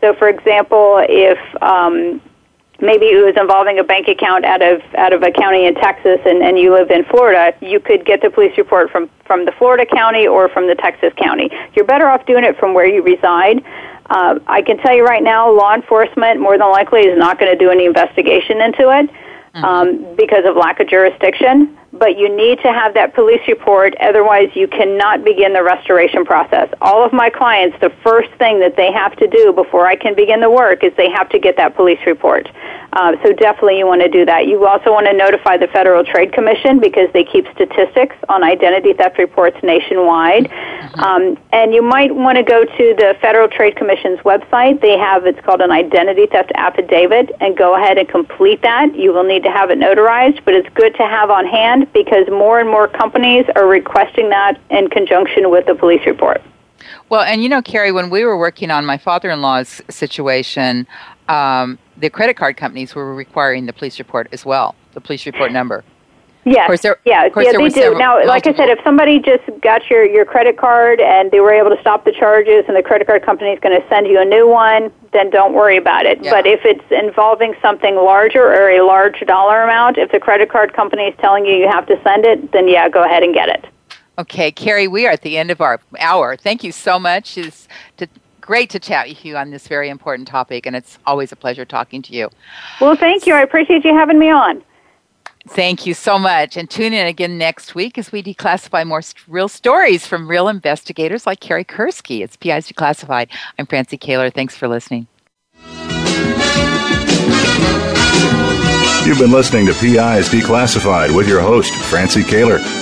[0.00, 2.20] So, for example, if um,
[2.82, 6.18] maybe it was involving a bank account out of out of a county in Texas
[6.26, 9.52] and, and you live in Florida, you could get the police report from, from the
[9.52, 11.48] Florida county or from the Texas county.
[11.74, 13.64] You're better off doing it from where you reside.
[14.10, 17.50] Uh, I can tell you right now, law enforcement more than likely is not going
[17.50, 19.08] to do any investigation into it
[19.54, 21.78] um, because of lack of jurisdiction.
[21.92, 26.68] But you need to have that police report, otherwise, you cannot begin the restoration process.
[26.80, 30.14] All of my clients, the first thing that they have to do before I can
[30.14, 32.48] begin the work is they have to get that police report.
[32.94, 34.46] Uh, so definitely you want to do that.
[34.46, 38.92] You also want to notify the Federal Trade Commission because they keep statistics on identity
[38.92, 40.44] theft reports nationwide.
[40.44, 41.00] Mm-hmm.
[41.00, 44.80] Um, and you might want to go to the Federal Trade Commission's website.
[44.80, 48.94] They have, it's called an identity theft affidavit, and go ahead and complete that.
[48.94, 52.28] You will need to have it notarized, but it's good to have on hand because
[52.28, 56.42] more and more companies are requesting that in conjunction with the police report.
[57.08, 60.86] Well, and you know, Carrie, when we were working on my father in law's situation,
[61.28, 65.52] um, the credit card companies were requiring the police report as well, the police report
[65.52, 65.84] number.
[66.44, 66.62] Yes.
[66.62, 67.70] Of course, there, yeah, of course yeah, they do.
[67.70, 71.38] Several, now, like I said, if somebody just got your, your credit card and they
[71.38, 74.08] were able to stop the charges and the credit card company is going to send
[74.08, 76.22] you a new one, then don't worry about it.
[76.22, 76.32] Yeah.
[76.32, 80.72] But if it's involving something larger or a large dollar amount, if the credit card
[80.72, 83.48] company is telling you you have to send it, then yeah, go ahead and get
[83.48, 83.66] it.
[84.18, 86.36] Okay, Carrie, we are at the end of our hour.
[86.36, 87.38] Thank you so much.
[87.38, 87.68] It's
[87.98, 88.08] to
[88.40, 91.64] great to chat with you on this very important topic, and it's always a pleasure
[91.64, 92.28] talking to you.
[92.80, 93.34] Well, thank you.
[93.34, 94.62] I appreciate you having me on.
[95.48, 96.56] Thank you so much.
[96.56, 100.48] And tune in again next week as we declassify more st- real stories from real
[100.48, 102.22] investigators like Carrie Kerskie.
[102.22, 103.28] It's PIs Declassified.
[103.58, 104.32] I'm Francie Koehler.
[104.32, 105.08] Thanks for listening.
[109.04, 112.81] You've been listening to PIs Declassified with your host, Francie Koehler.